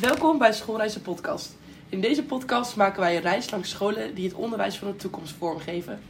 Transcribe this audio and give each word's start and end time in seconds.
Welkom 0.00 0.38
bij 0.38 0.52
Schoolreizen 0.52 1.02
Podcast. 1.02 1.56
In 1.88 2.00
deze 2.00 2.22
podcast 2.24 2.76
maken 2.76 3.00
wij 3.00 3.16
een 3.16 3.22
reis 3.22 3.50
langs 3.50 3.70
scholen 3.70 4.14
die 4.14 4.24
het 4.28 4.36
onderwijs 4.36 4.76
van 4.76 4.88
de 4.88 4.96
toekomst 4.96 5.32
vormgeven. 5.32 6.00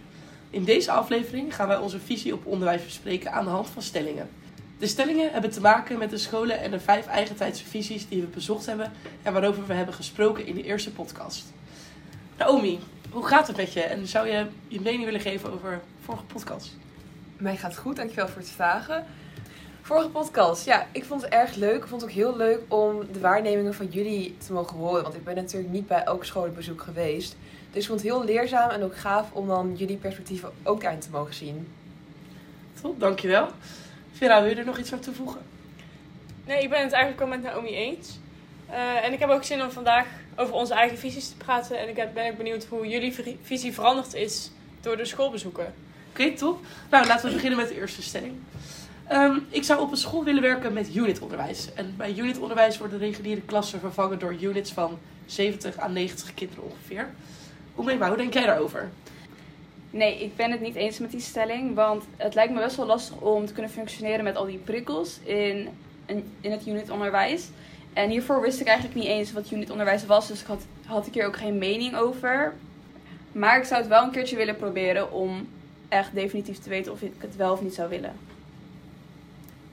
In 0.50 0.64
deze 0.64 0.90
aflevering 0.90 1.54
gaan 1.54 1.68
wij 1.68 1.76
onze 1.76 1.98
visie 1.98 2.34
op 2.34 2.46
onderwijs 2.46 2.84
bespreken 2.84 3.32
aan 3.32 3.44
de 3.44 3.50
hand 3.50 3.68
van 3.68 3.82
stellingen. 3.82 4.30
De 4.78 4.86
stellingen 4.86 5.32
hebben 5.32 5.50
te 5.50 5.60
maken 5.60 5.98
met 5.98 6.10
de 6.10 6.18
scholen 6.18 6.60
en 6.60 6.70
de 6.70 6.80
vijf 6.80 7.06
eigentijdse 7.06 7.64
visies 7.64 8.08
die 8.08 8.20
we 8.20 8.26
bezocht 8.26 8.66
hebben 8.66 8.92
en 9.22 9.32
waarover 9.32 9.66
we 9.66 9.74
hebben 9.74 9.94
gesproken 9.94 10.46
in 10.46 10.54
de 10.54 10.62
eerste 10.62 10.92
podcast. 10.92 11.52
Naomi, 12.36 12.78
hoe 13.10 13.26
gaat 13.26 13.46
het 13.46 13.56
met 13.56 13.72
je 13.72 13.82
en 13.82 14.06
zou 14.06 14.28
je 14.28 14.46
je 14.68 14.80
mening 14.80 15.04
willen 15.04 15.20
geven 15.20 15.52
over 15.52 15.80
vorige 16.00 16.24
podcast? 16.24 16.76
Mij 17.36 17.56
gaat 17.56 17.76
goed, 17.76 17.96
dankjewel 17.96 18.28
voor 18.28 18.40
het 18.40 18.50
vragen. 18.50 19.06
Vorige 19.82 20.08
podcast, 20.08 20.64
ja, 20.64 20.86
ik 20.92 21.04
vond 21.04 21.22
het 21.22 21.32
erg 21.32 21.54
leuk. 21.54 21.82
Ik 21.82 21.86
vond 21.86 22.00
het 22.00 22.10
ook 22.10 22.16
heel 22.16 22.36
leuk 22.36 22.60
om 22.68 23.12
de 23.12 23.20
waarnemingen 23.20 23.74
van 23.74 23.86
jullie 23.86 24.36
te 24.46 24.52
mogen 24.52 24.76
horen. 24.76 25.02
Want 25.02 25.14
ik 25.14 25.24
ben 25.24 25.34
natuurlijk 25.34 25.72
niet 25.72 25.86
bij 25.86 26.02
elk 26.02 26.24
scholenbezoek 26.24 26.82
geweest. 26.82 27.36
Dus 27.72 27.82
ik 27.82 27.88
vond 27.88 28.00
het 28.00 28.10
heel 28.10 28.24
leerzaam 28.24 28.70
en 28.70 28.82
ook 28.82 28.96
gaaf 28.96 29.32
om 29.32 29.46
dan 29.46 29.74
jullie 29.76 29.96
perspectieven 29.96 30.52
ook 30.62 30.80
daarin 30.80 31.00
te 31.00 31.10
mogen 31.10 31.34
zien. 31.34 31.72
Top, 32.82 33.00
dankjewel. 33.00 33.48
Vera, 34.12 34.40
wil 34.40 34.50
je 34.50 34.56
er 34.56 34.64
nog 34.64 34.78
iets 34.78 34.92
aan 34.92 35.00
toevoegen? 35.00 35.40
Nee, 36.46 36.62
ik 36.62 36.70
ben 36.70 36.82
het 36.82 36.92
eigenlijk 36.92 37.22
wel 37.22 37.38
met 37.38 37.42
Naomi 37.42 37.74
eens. 37.74 38.18
Uh, 38.70 39.04
en 39.04 39.12
ik 39.12 39.18
heb 39.18 39.28
ook 39.28 39.44
zin 39.44 39.62
om 39.62 39.70
vandaag 39.70 40.06
over 40.36 40.54
onze 40.54 40.74
eigen 40.74 40.98
visies 40.98 41.28
te 41.28 41.36
praten. 41.36 41.78
En 41.78 41.88
ik 41.88 42.14
ben 42.14 42.30
ook 42.30 42.36
benieuwd 42.36 42.64
hoe 42.64 42.88
jullie 42.88 43.38
visie 43.42 43.72
veranderd 43.72 44.14
is 44.14 44.50
door 44.80 44.96
de 44.96 45.04
schoolbezoeken. 45.04 45.74
Oké, 46.10 46.22
okay, 46.22 46.36
top. 46.36 46.60
Nou, 46.90 47.06
laten 47.06 47.26
we 47.26 47.34
beginnen 47.34 47.58
met 47.58 47.68
de 47.68 47.80
eerste 47.80 48.02
stelling. 48.02 48.34
Um, 49.12 49.46
ik 49.48 49.64
zou 49.64 49.80
op 49.80 49.90
een 49.90 49.96
school 49.96 50.24
willen 50.24 50.42
werken 50.42 50.72
met 50.72 50.94
unitonderwijs. 50.94 51.74
En 51.74 51.94
bij 51.96 52.14
unitonderwijs 52.16 52.78
worden 52.78 52.98
reguliere 52.98 53.40
klassen 53.40 53.80
vervangen 53.80 54.18
door 54.18 54.34
units 54.40 54.72
van 54.72 54.98
70 55.26 55.78
à 55.78 55.88
90 55.88 56.34
kinderen 56.34 56.64
ongeveer. 56.64 57.08
Hoe 57.74 58.16
denk 58.16 58.32
jij 58.32 58.46
daarover? 58.46 58.90
Nee, 59.90 60.22
ik 60.24 60.36
ben 60.36 60.50
het 60.50 60.60
niet 60.60 60.74
eens 60.74 60.98
met 60.98 61.10
die 61.10 61.20
stelling. 61.20 61.74
Want 61.74 62.04
het 62.16 62.34
lijkt 62.34 62.52
me 62.52 62.60
best 62.60 62.76
wel 62.76 62.86
lastig 62.86 63.16
om 63.16 63.46
te 63.46 63.52
kunnen 63.52 63.70
functioneren 63.70 64.24
met 64.24 64.36
al 64.36 64.46
die 64.46 64.58
prikkels 64.58 65.18
in, 65.22 65.68
in 66.40 66.50
het 66.50 66.66
unitonderwijs. 66.66 67.48
En 67.92 68.10
hiervoor 68.10 68.40
wist 68.40 68.60
ik 68.60 68.66
eigenlijk 68.66 68.98
niet 68.98 69.08
eens 69.08 69.32
wat 69.32 69.50
unitonderwijs 69.50 70.06
was. 70.06 70.28
Dus 70.28 70.40
ik 70.40 70.46
had, 70.46 70.62
had 70.86 71.06
ik 71.06 71.14
hier 71.14 71.26
ook 71.26 71.36
geen 71.36 71.58
mening 71.58 71.96
over. 71.96 72.54
Maar 73.32 73.58
ik 73.58 73.64
zou 73.64 73.80
het 73.80 73.88
wel 73.88 74.02
een 74.02 74.10
keertje 74.10 74.36
willen 74.36 74.56
proberen 74.56 75.12
om 75.12 75.48
echt 75.88 76.14
definitief 76.14 76.58
te 76.58 76.68
weten 76.68 76.92
of 76.92 77.02
ik 77.02 77.12
het 77.18 77.36
wel 77.36 77.52
of 77.52 77.62
niet 77.62 77.74
zou 77.74 77.88
willen. 77.88 78.29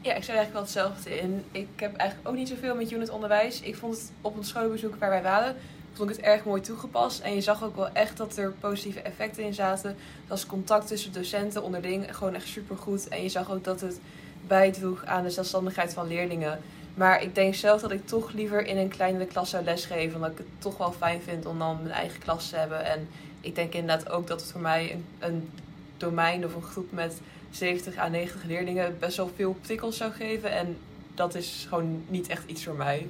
Ja, 0.02 0.14
ik 0.14 0.24
zou 0.24 0.38
eigenlijk 0.38 0.54
wel 0.54 0.62
hetzelfde 0.62 1.20
in. 1.20 1.44
Ik 1.52 1.68
heb 1.76 1.96
eigenlijk 1.96 2.30
ook 2.30 2.36
niet 2.36 2.48
zoveel 2.48 2.76
met 2.76 2.92
unitonderwijs. 2.92 3.62
Ik 3.62 3.76
vond 3.76 3.98
het 3.98 4.12
op 4.22 4.38
een 4.38 4.44
schoolbezoek 4.44 4.96
waar 4.96 5.10
wij 5.10 5.22
waren, 5.22 5.56
vond 5.94 6.10
ik 6.10 6.16
het 6.16 6.26
erg 6.26 6.44
mooi 6.44 6.62
toegepast. 6.62 7.20
En 7.20 7.36
je 7.36 7.42
zag 7.42 7.64
ook 7.64 7.76
wel 7.76 7.90
echt 7.90 8.18
dat 8.18 8.38
er 8.38 8.52
positieve 8.52 9.02
effecten 9.02 9.44
in 9.44 9.54
zaten. 9.54 9.96
Zoals 10.26 10.46
contact 10.46 10.88
tussen 10.88 11.14
docenten 11.14 11.64
onderling 11.64 12.16
gewoon 12.16 12.34
echt 12.34 12.48
supergoed. 12.48 13.08
En 13.08 13.24
je 13.24 13.30
zag 13.30 13.52
ook 13.52 13.64
dat 13.64 13.82
het 13.82 14.00
bijdroeg 14.48 15.06
aan 15.06 15.24
de 15.24 15.30
zelfstandigheid 15.30 15.94
van 15.94 16.08
leerlingen. 16.08 16.60
Maar 16.94 17.22
ik 17.22 17.36
denk 17.36 17.56
zelf 17.56 17.82
dat 17.82 17.92
ik 17.92 18.08
toch 18.08 18.32
liever 18.32 18.66
in 18.66 18.78
een 18.78 18.88
kleinere 18.88 19.26
klas 19.26 19.50
zou 19.50 19.64
lesgeven. 19.64 20.16
Omdat 20.16 20.32
ik 20.32 20.38
het 20.38 20.48
toch 20.58 20.78
wel 20.78 20.92
fijn 20.92 21.22
vind 21.22 21.46
om 21.46 21.60
dan 21.60 21.80
mijn 21.82 21.96
eigen 21.96 22.20
klas 22.20 22.50
te 22.50 22.56
hebben. 22.56 22.86
En 22.86 23.08
ik 23.42 23.56
denk 23.56 23.74
inderdaad 23.74 24.10
ook 24.10 24.28
dat 24.28 24.42
het 24.42 24.52
voor 24.52 24.62
mij 24.62 24.92
een, 24.92 25.06
een 25.20 25.50
domein 25.98 26.46
of 26.46 26.56
een 26.56 26.62
groep 26.62 26.92
met 26.92 27.20
70 27.52 27.98
à 27.98 28.08
90 28.08 28.44
leerlingen 28.44 29.00
best 29.00 29.18
wel 29.18 29.32
veel 29.36 29.58
prikkels 29.62 29.98
zou 29.98 30.12
geven. 30.12 30.52
En 30.52 30.78
dat 31.16 31.36
is 31.36 31.66
gewoon 31.70 32.04
niet 32.08 32.28
echt 32.28 32.44
iets 32.46 32.64
voor 32.64 32.76
mij. 32.76 33.08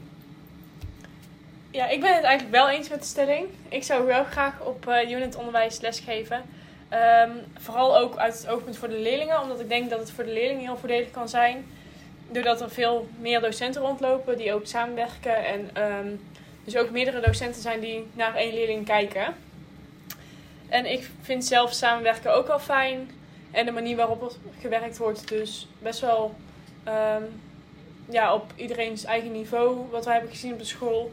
Ja, 1.72 1.88
ik 1.88 2.02
ben 2.02 2.16
het 2.16 2.24
eigenlijk 2.24 2.56
wel 2.56 2.70
eens 2.70 2.90
met 2.90 3.00
de 3.00 3.06
stelling. 3.06 3.48
Ik 3.70 3.84
zou 3.84 4.06
wel 4.06 4.24
graag 4.24 4.62
op 4.62 4.88
uh, 4.88 5.12
unitonderwijs 5.12 5.80
lesgeven. 5.80 6.42
Um, 6.94 7.32
vooral 7.58 7.98
ook 7.98 8.18
uit 8.18 8.34
het 8.38 8.48
oogpunt 8.48 8.78
voor 8.78 8.90
de 8.90 9.00
leerlingen, 9.00 9.42
omdat 9.42 9.60
ik 9.60 9.70
denk 9.70 9.90
dat 9.90 10.00
het 10.00 10.12
voor 10.12 10.24
de 10.24 10.32
leerlingen 10.32 10.64
heel 10.64 10.78
voordelig 10.78 11.12
kan 11.12 11.30
zijn. 11.30 11.66
Doordat 12.32 12.62
er 12.62 12.70
veel 12.70 13.08
meer 13.20 13.42
docenten 13.42 13.82
rondlopen 13.82 14.38
die 14.38 14.54
ook 14.54 14.66
samenwerken. 14.66 15.46
En 15.46 15.84
um, 15.84 16.20
dus 16.64 16.78
ook 16.78 16.90
meerdere 16.90 17.20
docenten 17.20 17.62
zijn 17.62 17.80
die 17.80 18.08
naar 18.14 18.36
één 18.36 18.54
leerling 18.54 18.86
kijken. 18.86 19.36
En 20.70 20.92
ik 20.92 21.10
vind 21.22 21.46
zelf 21.46 21.74
samenwerken 21.74 22.34
ook 22.34 22.48
wel 22.48 22.60
fijn. 22.60 23.10
En 23.58 23.66
de 23.66 23.72
manier 23.72 23.96
waarop 23.96 24.22
er 24.22 24.32
gewerkt 24.60 24.98
wordt, 24.98 25.28
dus 25.28 25.68
best 25.80 26.00
wel 26.00 26.36
um, 26.88 27.42
ja, 28.10 28.34
op 28.34 28.52
iedereen's 28.56 29.04
eigen 29.04 29.32
niveau, 29.32 29.78
wat 29.92 30.06
wij 30.06 30.14
hebben 30.14 30.32
gezien 30.32 30.54
op 30.54 30.60
de 30.60 30.66
school, 30.66 31.12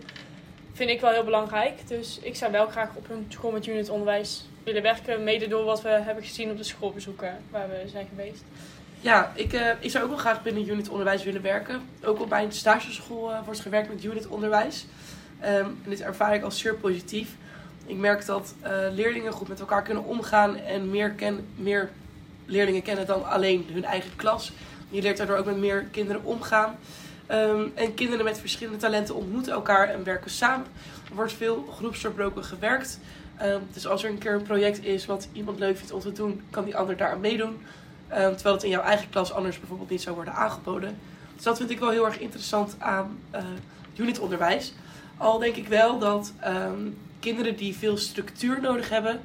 vind 0.73 0.91
ik 0.91 1.01
wel 1.01 1.11
heel 1.11 1.25
belangrijk. 1.25 1.89
Dus 1.89 2.19
ik 2.23 2.37
zou 2.37 2.53
wel 2.53 2.67
graag 2.67 2.95
op 2.95 3.11
een 3.11 3.27
school 3.29 3.51
met 3.51 3.67
unitonderwijs 3.67 4.47
willen 4.65 4.83
werken, 4.83 5.25
mede 5.25 5.49
door 5.49 5.65
wat 5.65 5.83
we 5.83 5.89
hebben 5.89 6.25
gezien 6.25 6.51
op 6.51 6.57
de 6.57 6.65
schoolbezoeken 6.65 7.37
waar 7.51 7.69
we 7.69 7.89
zijn 7.89 8.07
geweest. 8.09 8.43
Ja, 9.01 9.33
ik, 9.35 9.53
uh, 9.53 9.69
ik 9.81 9.91
zou 9.91 10.05
ook 10.05 10.11
wel 10.11 10.19
graag 10.19 10.43
binnen 10.43 10.69
unitonderwijs 10.69 11.25
willen 11.25 11.43
werken. 11.43 11.83
Ook 12.03 12.21
op 12.21 12.29
mijn 12.29 12.53
stageschool 12.53 13.31
uh, 13.31 13.45
wordt 13.45 13.61
gewerkt 13.61 13.89
met 13.89 14.05
unitonderwijs. 14.05 14.87
Um, 15.45 15.49
en 15.85 15.91
dit 15.91 16.01
ervaar 16.01 16.35
ik 16.35 16.43
als 16.43 16.59
zeer 16.59 16.75
positief. 16.75 17.37
Ik 17.87 17.97
merk 17.97 18.27
dat 18.27 18.55
uh, 18.63 18.71
leerlingen 18.91 19.33
goed 19.33 19.49
met 19.49 19.61
elkaar 19.61 19.83
kunnen 19.83 20.05
omgaan 20.05 20.57
en 20.57 20.91
meer, 20.91 21.11
ken, 21.11 21.47
meer 21.55 21.91
leerlingen 22.45 22.83
kennen 22.83 23.07
dan 23.07 23.25
alleen 23.25 23.67
hun 23.73 23.85
eigen 23.85 24.17
klas. 24.17 24.53
Je 24.89 25.03
leert 25.03 25.17
daardoor 25.17 25.37
ook 25.37 25.45
met 25.45 25.57
meer 25.57 25.87
kinderen 25.91 26.25
omgaan. 26.25 26.77
Um, 27.31 27.73
en 27.75 27.95
kinderen 27.95 28.25
met 28.25 28.41
verschillende 28.41 28.79
talenten 28.79 29.15
ontmoeten 29.15 29.53
elkaar 29.53 29.89
en 29.89 30.05
werken 30.05 30.31
samen. 30.31 30.67
Er 31.09 31.15
wordt 31.15 31.33
veel 31.33 31.69
groepsverbroken 31.77 32.45
gewerkt. 32.45 33.01
Um, 33.43 33.63
dus 33.73 33.87
als 33.87 34.05
er 34.05 34.11
een 34.11 34.19
keer 34.19 34.33
een 34.33 34.43
project 34.43 34.85
is 34.85 35.07
wat 35.07 35.29
iemand 35.33 35.59
leuk 35.59 35.77
vindt 35.77 35.93
om 35.93 36.01
te 36.01 36.13
doen, 36.13 36.43
kan 36.51 36.65
die 36.65 36.77
ander 36.77 36.97
daar 36.97 37.11
aan 37.11 37.21
meedoen. 37.21 37.49
Um, 37.49 38.35
terwijl 38.35 38.55
het 38.55 38.63
in 38.63 38.71
jouw 38.71 38.83
eigen 38.83 39.11
klas 39.11 39.33
anders 39.33 39.59
bijvoorbeeld 39.59 39.91
niet 39.91 40.03
zou 40.03 40.15
worden 40.15 40.35
aangeboden. 40.35 40.99
Dus 41.35 41.45
dat 41.45 41.57
vind 41.57 41.71
ik 41.71 41.79
wel 41.79 41.91
heel 41.91 42.07
erg 42.07 42.19
interessant 42.19 42.77
aan 42.79 43.19
uh, 43.35 43.41
unitonderwijs. 43.97 44.75
Al 45.17 45.39
denk 45.39 45.57
ik 45.57 45.69
wel 45.69 45.99
dat 45.99 46.33
kinderen 47.21 47.57
die 47.57 47.77
veel 47.77 47.97
structuur 47.97 48.61
nodig 48.61 48.89
hebben, 48.89 49.21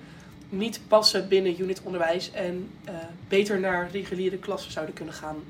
niet 0.49 0.81
passen 0.87 1.27
binnen 1.27 1.61
unitonderwijs 1.61 2.31
en 2.31 2.71
uh, 2.85 2.95
beter 3.27 3.59
naar 3.59 3.89
reguliere 3.91 4.37
klassen 4.37 4.71
zouden 4.71 4.95
kunnen 4.95 5.13
gaan. 5.13 5.43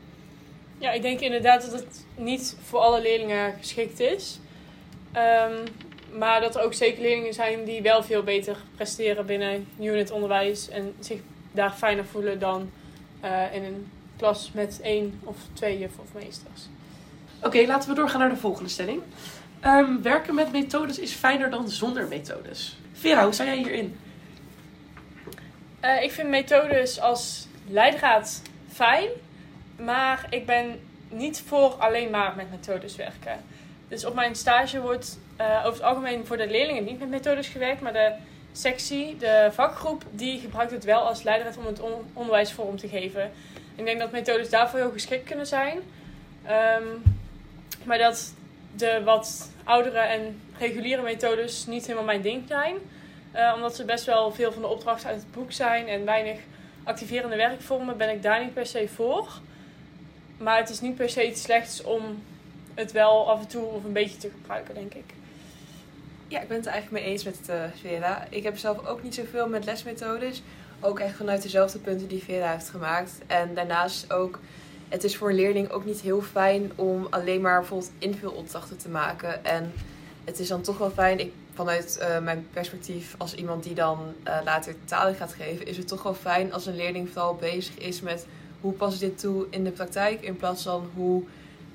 Ja, 0.77 0.91
ik 0.91 1.01
denk 1.01 1.19
inderdaad 1.19 1.61
dat 1.61 1.79
het 1.79 2.05
niet 2.15 2.55
voor 2.63 2.79
alle 2.79 3.01
leerlingen 3.01 3.53
geschikt 3.59 3.99
is. 3.99 4.39
Um, 5.15 5.63
maar 6.17 6.41
dat 6.41 6.55
er 6.55 6.61
ook 6.61 6.73
zeker 6.73 7.01
leerlingen 7.01 7.33
zijn 7.33 7.63
die 7.63 7.81
wel 7.81 8.03
veel 8.03 8.23
beter 8.23 8.57
presteren 8.75 9.25
binnen 9.25 9.67
unitonderwijs 9.79 10.69
en 10.69 10.93
zich 10.99 11.19
daar 11.51 11.71
fijner 11.71 12.05
voelen 12.05 12.39
dan 12.39 12.71
uh, 13.23 13.55
in 13.55 13.63
een 13.63 13.91
klas 14.17 14.51
met 14.53 14.79
één 14.81 15.19
of 15.23 15.37
twee 15.53 15.79
juf 15.79 15.97
of 15.97 16.13
meesters. 16.13 16.67
Oké, 17.37 17.47
okay, 17.47 17.65
laten 17.65 17.89
we 17.89 17.95
doorgaan 17.95 18.19
naar 18.19 18.29
de 18.29 18.35
volgende 18.35 18.69
stelling. 18.69 19.01
Um, 19.65 20.01
werken 20.01 20.35
met 20.35 20.51
methodes 20.51 20.99
is 20.99 21.11
fijner 21.11 21.49
dan 21.49 21.69
zonder 21.69 22.07
methodes. 22.07 22.77
Vera, 22.93 23.23
hoe 23.23 23.33
sta 23.33 23.45
jij 23.45 23.57
hierin? 23.57 23.97
Uh, 25.83 26.03
ik 26.03 26.11
vind 26.11 26.29
methodes 26.29 26.99
als 26.99 27.47
leidraad 27.67 28.41
fijn, 28.71 29.09
maar 29.75 30.27
ik 30.29 30.45
ben 30.45 30.79
niet 31.09 31.43
voor 31.47 31.69
alleen 31.69 32.09
maar 32.09 32.33
met 32.35 32.51
methodes 32.51 32.95
werken. 32.95 33.43
Dus 33.87 34.05
op 34.05 34.13
mijn 34.13 34.35
stage 34.35 34.81
wordt 34.81 35.19
uh, 35.41 35.57
over 35.57 35.73
het 35.73 35.81
algemeen 35.81 36.25
voor 36.25 36.37
de 36.37 36.47
leerlingen 36.47 36.83
niet 36.83 36.99
met 36.99 37.09
methodes 37.09 37.47
gewerkt, 37.47 37.81
maar 37.81 37.93
de 37.93 38.13
sectie, 38.51 39.17
de 39.17 39.49
vakgroep, 39.51 40.03
die 40.11 40.39
gebruikt 40.39 40.71
het 40.71 40.83
wel 40.83 41.01
als 41.01 41.23
leidraad 41.23 41.57
om 41.57 41.65
het 41.65 41.79
on 41.79 41.93
onderwijs 42.13 42.51
vorm 42.51 42.77
te 42.77 42.87
geven. 42.87 43.31
Ik 43.75 43.85
denk 43.85 43.99
dat 43.99 44.11
methodes 44.11 44.49
daarvoor 44.49 44.79
heel 44.79 44.91
geschikt 44.91 45.27
kunnen 45.27 45.47
zijn. 45.47 45.77
Um, 46.77 47.03
maar 47.83 47.97
dat 47.97 48.33
de 48.75 49.01
wat 49.03 49.51
oudere 49.63 49.99
en 49.99 50.41
reguliere 50.57 51.01
methodes 51.01 51.65
niet 51.65 51.81
helemaal 51.81 52.05
mijn 52.05 52.21
ding 52.21 52.43
zijn. 52.47 52.75
Uh, 53.35 53.51
omdat 53.55 53.75
ze 53.75 53.85
best 53.85 54.05
wel 54.05 54.31
veel 54.31 54.51
van 54.51 54.61
de 54.61 54.67
opdrachten 54.67 55.09
uit 55.09 55.19
het 55.19 55.31
boek 55.31 55.51
zijn 55.51 55.87
en 55.87 56.05
weinig 56.05 56.39
activerende 56.83 57.35
werkvormen, 57.35 57.97
ben 57.97 58.09
ik 58.09 58.23
daar 58.23 58.43
niet 58.43 58.53
per 58.53 58.65
se 58.65 58.87
voor. 58.87 59.27
Maar 60.37 60.57
het 60.57 60.69
is 60.69 60.81
niet 60.81 60.95
per 60.95 61.09
se 61.09 61.27
iets 61.27 61.41
slechts 61.41 61.83
om 61.83 62.23
het 62.73 62.91
wel 62.91 63.29
af 63.29 63.39
en 63.39 63.47
toe 63.47 63.63
of 63.63 63.83
een 63.83 63.93
beetje 63.93 64.17
te 64.17 64.29
gebruiken, 64.29 64.73
denk 64.73 64.93
ik. 64.93 65.13
Ja, 66.27 66.41
ik 66.41 66.47
ben 66.47 66.57
het 66.57 66.65
eigenlijk 66.65 67.03
mee 67.03 67.11
eens 67.11 67.23
met 67.23 67.39
uh, 67.49 67.63
Vera. 67.81 68.27
Ik 68.29 68.43
heb 68.43 68.57
zelf 68.57 68.85
ook 68.85 69.03
niet 69.03 69.15
zoveel 69.15 69.47
met 69.47 69.65
lesmethodes. 69.65 70.41
Ook 70.79 70.99
echt 70.99 71.15
vanuit 71.15 71.41
dezelfde 71.41 71.79
punten 71.79 72.07
die 72.07 72.23
Vera 72.23 72.51
heeft 72.51 72.69
gemaakt. 72.69 73.11
En 73.27 73.53
daarnaast 73.53 74.13
ook, 74.13 74.39
het 74.89 75.03
is 75.03 75.17
voor 75.17 75.29
een 75.29 75.35
leerling 75.35 75.69
ook 75.69 75.85
niet 75.85 76.01
heel 76.01 76.21
fijn 76.21 76.71
om 76.75 77.07
alleen 77.09 77.41
maar 77.41 77.59
bijvoorbeeld 77.59 77.91
invulopdrachten 77.97 78.77
te 78.77 78.89
maken. 78.89 79.45
En 79.45 79.73
het 80.25 80.39
is 80.39 80.47
dan 80.47 80.61
toch 80.61 80.77
wel 80.77 80.91
fijn, 80.91 81.31
vanuit 81.59 81.99
uh, 82.01 82.19
mijn 82.19 82.47
perspectief 82.53 83.15
als 83.17 83.35
iemand 83.35 83.63
die 83.63 83.73
dan 83.73 83.99
uh, 84.27 84.37
later 84.43 84.75
talen 84.85 85.15
gaat 85.15 85.33
geven, 85.33 85.65
is 85.65 85.77
het 85.77 85.87
toch 85.87 86.03
wel 86.03 86.13
fijn 86.13 86.53
als 86.53 86.65
een 86.65 86.75
leerling 86.75 87.09
vooral 87.09 87.35
bezig 87.35 87.77
is 87.77 88.01
met 88.01 88.25
hoe 88.61 88.73
pas 88.73 88.93
ik 88.93 88.99
dit 88.99 89.19
toe 89.19 89.45
in 89.49 89.63
de 89.63 89.71
praktijk 89.71 90.21
in 90.21 90.37
plaats 90.37 90.63
van 90.63 90.89
hoe 90.95 91.23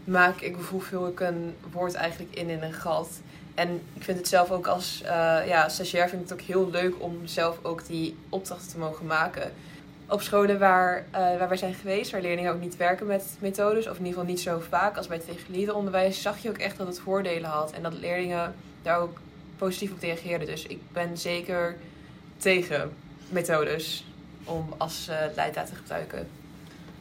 maak 0.05 0.41
ik 0.41 0.57
hoe 0.71 0.81
vul 0.81 1.07
ik 1.07 1.21
een 1.21 1.55
woord 1.73 1.95
eigenlijk 1.95 2.35
in 2.35 2.49
in 2.49 2.63
een 2.63 2.73
gat. 2.73 3.09
En 3.55 3.81
ik 3.93 4.03
vind 4.03 4.19
het 4.19 4.29
zelf 4.29 4.51
ook 4.51 4.67
als 4.67 5.01
uh, 5.03 5.09
ja, 5.47 5.69
stagiair 5.69 6.09
vind 6.09 6.23
ik 6.23 6.29
het 6.29 6.41
ook 6.41 6.47
heel 6.47 6.71
leuk 6.71 6.95
om 6.99 7.21
zelf 7.25 7.59
ook 7.63 7.87
die 7.87 8.17
opdrachten 8.29 8.69
te 8.69 8.79
mogen 8.79 9.07
maken. 9.07 9.53
Op 10.09 10.23
scholen 10.23 10.59
waar, 10.59 11.05
waar 11.13 11.49
wij 11.49 11.57
zijn 11.57 11.75
geweest, 11.75 12.11
waar 12.11 12.21
leerlingen 12.21 12.53
ook 12.53 12.61
niet 12.61 12.77
werken 12.77 13.07
met 13.07 13.37
methodes, 13.39 13.87
of 13.89 13.99
in 13.99 14.05
ieder 14.05 14.13
geval 14.13 14.35
niet 14.35 14.41
zo 14.41 14.63
vaak 14.69 14.97
als 14.97 15.07
bij 15.07 15.17
het 15.17 15.27
reguliere 15.27 15.75
onderwijs, 15.75 16.23
zag 16.23 16.39
je 16.39 16.49
ook 16.49 16.59
echt 16.59 16.79
dat 16.79 16.87
het 16.87 17.01
voordelen 17.01 17.51
had. 17.51 17.73
En 17.73 17.83
dat 17.83 17.93
leerlingen 17.93 18.55
daar 18.83 18.99
ook 18.99 19.19
positief 19.59 19.93
op 19.93 20.01
reageerden. 20.01 20.47
Dus 20.47 20.67
ik 20.67 20.79
ben 20.93 21.19
zeker 21.19 21.77
tegen 22.37 22.93
methodes 23.29 24.05
om 24.45 24.75
als 24.77 25.09
uh, 25.11 25.53
te 25.65 25.75
gebruiken. 25.75 26.29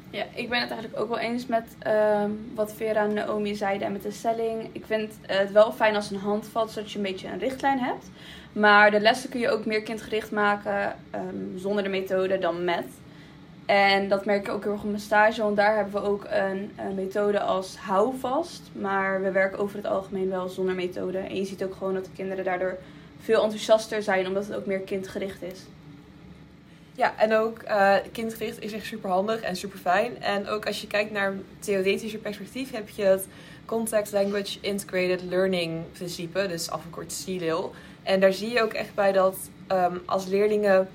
Ja, 0.10 0.26
ik 0.34 0.50
ben 0.50 0.62
het 0.62 0.72
eigenlijk 0.72 1.02
ook 1.02 1.10
wel 1.10 1.20
eens 1.20 1.46
met 1.46 1.64
uh, 1.88 2.26
wat 2.54 2.74
Vera 2.74 3.04
en 3.04 3.14
Naomi 3.14 3.56
zeiden 3.56 3.88
en 3.88 3.94
met 3.94 4.04
de 4.04 4.12
stelling. 4.12 4.70
Ik 4.72 4.86
vind 4.86 5.14
het 5.22 5.52
wel 5.52 5.72
fijn 5.72 5.96
als 5.96 6.12
een 6.12 6.18
handvat, 6.18 6.72
zodat 6.72 6.92
je 6.92 6.98
een 6.98 7.04
beetje 7.04 7.28
een 7.28 7.40
richtlijn 7.40 7.80
hebt. 7.80 8.10
Maar 8.52 8.92
de 8.92 9.00
lessen 9.00 9.30
kun 9.30 9.40
je 9.40 9.50
ook 9.50 9.66
meer 9.66 9.82
kindgericht 9.82 10.32
maken 10.32 10.96
um, 11.16 11.54
zonder 11.56 11.84
de 11.84 11.90
methode 11.90 12.40
dan 12.40 12.64
met. 12.64 12.86
En 13.66 14.10
dat 14.10 14.26
merk 14.26 14.48
ik 14.48 14.54
ook 14.54 14.64
heel 14.64 14.72
erg 14.72 14.82
op 14.82 14.90
mijn 14.90 15.02
stage, 15.02 15.42
want 15.42 15.56
daar 15.56 15.76
hebben 15.76 15.94
we 15.94 16.08
ook 16.08 16.26
een, 16.30 16.72
een, 16.78 16.96
methode 16.96 17.40
als 17.40 17.78
houvast. 17.78 18.62
Maar 18.72 19.22
we 19.22 19.32
werken 19.32 19.60
over 19.60 19.76
het 19.76 19.86
algemeen 19.86 20.30
wel 20.30 20.50
zonder 20.50 20.76
methode. 20.76 21.18
En 21.18 21.36
je 21.36 21.46
ziet 21.46 21.64
ook 21.64 21.76
gewoon 21.76 21.94
dat 21.94 22.06
de 22.06 22.12
kinderen 22.16 22.44
daardoor 22.44 22.78
veel 23.20 23.44
enthousiaster 23.44 24.04
zijn, 24.04 24.28
omdat 24.28 24.48
het 24.48 24.56
ook 24.56 24.66
meer 24.66 24.80
kindgericht 24.80 25.42
is. 25.42 25.60
Ja, 26.96 27.14
en 27.18 27.34
ook 27.34 27.64
uh, 27.68 27.96
kindgericht 28.12 28.62
is 28.62 28.74
echt 28.74 28.86
super 28.86 29.10
handig 29.10 29.42
en 29.42 29.56
super 29.56 29.80
fijn. 29.80 30.22
En 30.22 30.48
ook 30.48 30.66
als 30.66 30.82
je 30.82 30.88
kijkt 30.88 31.12
naar 31.12 31.28
een 31.32 31.46
theoretische 31.60 32.18
perspectief, 32.18 32.72
heb 32.72 32.90
je 32.90 33.04
het 33.04 33.28
Context 33.66 34.14
Language 34.14 34.58
Integrated 34.62 35.22
Learning 35.22 35.92
principe, 35.92 36.48
dus 36.48 36.70
afgekort 36.70 37.22
CLIL. 37.26 37.74
En 38.04 38.20
daar 38.20 38.34
zie 38.34 38.52
je 38.52 38.62
ook 38.62 38.74
echt 38.74 38.94
bij 38.94 39.12
dat 39.12 39.38
um, 39.72 40.02
als 40.06 40.26
leerlingen 40.26 40.90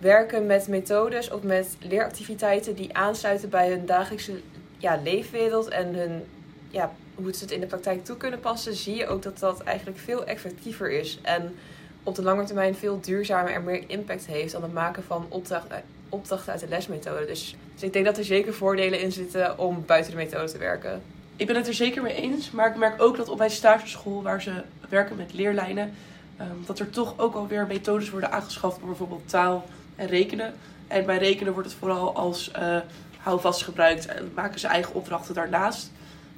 werken 0.00 0.46
met 0.46 0.68
methodes 0.68 1.30
of 1.30 1.42
met 1.42 1.76
leeractiviteiten 1.80 2.74
die 2.74 2.96
aansluiten 2.96 3.48
bij 3.48 3.68
hun 3.70 3.86
dagelijkse 3.86 4.32
ja, 4.78 5.00
leefwereld 5.02 5.68
en 5.68 5.94
hun, 5.94 6.24
ja, 6.68 6.92
hoe 7.14 7.34
ze 7.34 7.42
het 7.42 7.50
in 7.50 7.60
de 7.60 7.66
praktijk 7.66 8.04
toe 8.04 8.16
kunnen 8.16 8.40
passen, 8.40 8.74
zie 8.74 8.96
je 8.96 9.06
ook 9.06 9.22
dat 9.22 9.38
dat 9.38 9.62
eigenlijk 9.62 9.98
veel 9.98 10.26
effectiever 10.26 10.90
is. 10.90 11.18
En 11.22 11.54
op 12.02 12.14
de 12.14 12.22
lange 12.22 12.44
termijn 12.44 12.74
veel 12.74 13.00
duurzamer 13.00 13.52
en 13.52 13.64
meer 13.64 13.84
impact 13.86 14.26
heeft 14.26 14.52
dan 14.52 14.62
het 14.62 14.72
maken 14.72 15.02
van 15.02 15.26
opdrachten, 15.28 15.82
opdrachten 16.08 16.52
uit 16.52 16.60
de 16.60 16.68
lesmethode. 16.68 17.26
Dus, 17.26 17.56
dus 17.74 17.82
ik 17.82 17.92
denk 17.92 18.04
dat 18.04 18.18
er 18.18 18.24
zeker 18.24 18.54
voordelen 18.54 19.00
in 19.00 19.12
zitten 19.12 19.58
om 19.58 19.82
buiten 19.86 20.10
de 20.10 20.16
methode 20.16 20.52
te 20.52 20.58
werken. 20.58 21.02
Ik 21.36 21.46
ben 21.46 21.56
het 21.56 21.66
er 21.66 21.74
zeker 21.74 22.02
mee 22.02 22.14
eens, 22.14 22.50
maar 22.50 22.68
ik 22.68 22.76
merk 22.76 23.02
ook 23.02 23.16
dat 23.16 23.28
op 23.28 23.38
mijn 23.38 23.50
stageschool, 23.50 24.22
waar 24.22 24.42
ze 24.42 24.62
werken 24.88 25.16
met 25.16 25.32
leerlijnen, 25.32 25.94
um, 26.40 26.64
dat 26.66 26.78
er 26.78 26.90
toch 26.90 27.14
ook 27.16 27.34
alweer 27.34 27.66
methodes 27.66 28.10
worden 28.10 28.32
aangeschaft 28.32 28.78
voor 28.78 28.88
bijvoorbeeld 28.88 29.28
taal 29.28 29.64
en 30.00 30.06
rekenen. 30.06 30.54
En 30.88 31.06
bij 31.06 31.18
rekenen 31.18 31.52
wordt 31.52 31.68
het 31.68 31.78
vooral 31.78 32.14
als 32.14 32.50
uh, 32.58 32.76
houvast 33.18 33.62
gebruikt 33.62 34.06
en 34.06 34.30
maken 34.34 34.60
ze 34.60 34.66
eigen 34.66 34.94
opdrachten 34.94 35.34
daarnaast. 35.34 35.90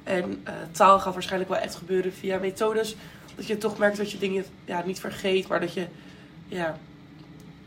En 0.03 0.43
uh, 0.47 0.53
taal 0.71 0.99
gaat 0.99 1.13
waarschijnlijk 1.13 1.51
wel 1.51 1.61
echt 1.61 1.75
gebeuren 1.75 2.13
via 2.13 2.37
methodes 2.37 2.95
dat 3.35 3.47
je 3.47 3.57
toch 3.57 3.77
merkt 3.77 3.97
dat 3.97 4.11
je 4.11 4.17
dingen 4.17 4.45
ja, 4.65 4.83
niet 4.85 4.99
vergeet, 4.99 5.47
maar 5.47 5.59
dat 5.59 5.73
je 5.73 5.85
ja, 6.47 6.77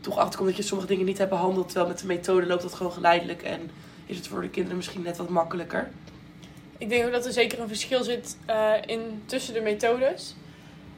toch 0.01 0.17
achterkomt 0.17 0.49
dat 0.49 0.57
je 0.57 0.63
sommige 0.63 0.89
dingen 0.89 1.05
niet 1.05 1.17
hebt 1.17 1.29
behandeld. 1.29 1.65
Terwijl 1.65 1.87
met 1.87 1.99
de 1.99 2.07
methode 2.07 2.45
loopt 2.45 2.61
dat 2.61 2.73
gewoon 2.73 2.91
geleidelijk 2.91 3.41
en 3.41 3.69
is 4.05 4.17
het 4.17 4.27
voor 4.27 4.41
de 4.41 4.49
kinderen 4.49 4.77
misschien 4.77 5.01
net 5.01 5.17
wat 5.17 5.29
makkelijker. 5.29 5.89
Ik 6.77 6.89
denk 6.89 7.05
ook 7.05 7.11
dat 7.11 7.25
er 7.25 7.33
zeker 7.33 7.59
een 7.59 7.67
verschil 7.67 8.03
zit 8.03 8.37
uh, 8.49 8.71
in 8.85 9.23
tussen 9.25 9.53
de 9.53 9.61
methodes. 9.61 10.35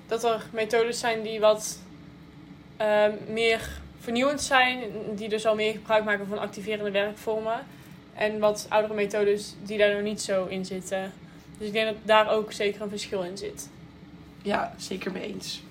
Dat 0.07 0.23
er 0.23 0.45
methodes 0.51 0.99
zijn 0.99 1.21
die 1.21 1.39
wat 1.39 1.79
meer 3.27 3.79
vernieuwend 3.99 4.41
zijn, 4.41 4.79
die 5.15 5.29
dus 5.29 5.45
al 5.45 5.55
meer 5.55 5.71
gebruik 5.71 6.03
maken 6.03 6.27
van 6.27 6.39
activerende 6.39 6.91
werkvormen. 6.91 7.65
En 8.13 8.39
wat 8.39 8.65
oudere 8.69 8.93
methodes 8.93 9.55
die 9.63 9.77
daar 9.77 9.93
nog 9.93 10.01
niet 10.01 10.21
zo 10.21 10.45
in 10.45 10.65
zitten. 10.65 11.13
Dus 11.57 11.67
ik 11.67 11.73
denk 11.73 11.87
dat 11.87 11.95
daar 12.03 12.29
ook 12.29 12.51
zeker 12.51 12.81
een 12.81 12.89
verschil 12.89 13.23
in 13.23 13.37
zit. 13.37 13.69
Ja, 14.41 14.73
zeker 14.77 15.11
mee 15.11 15.23
eens. 15.23 15.61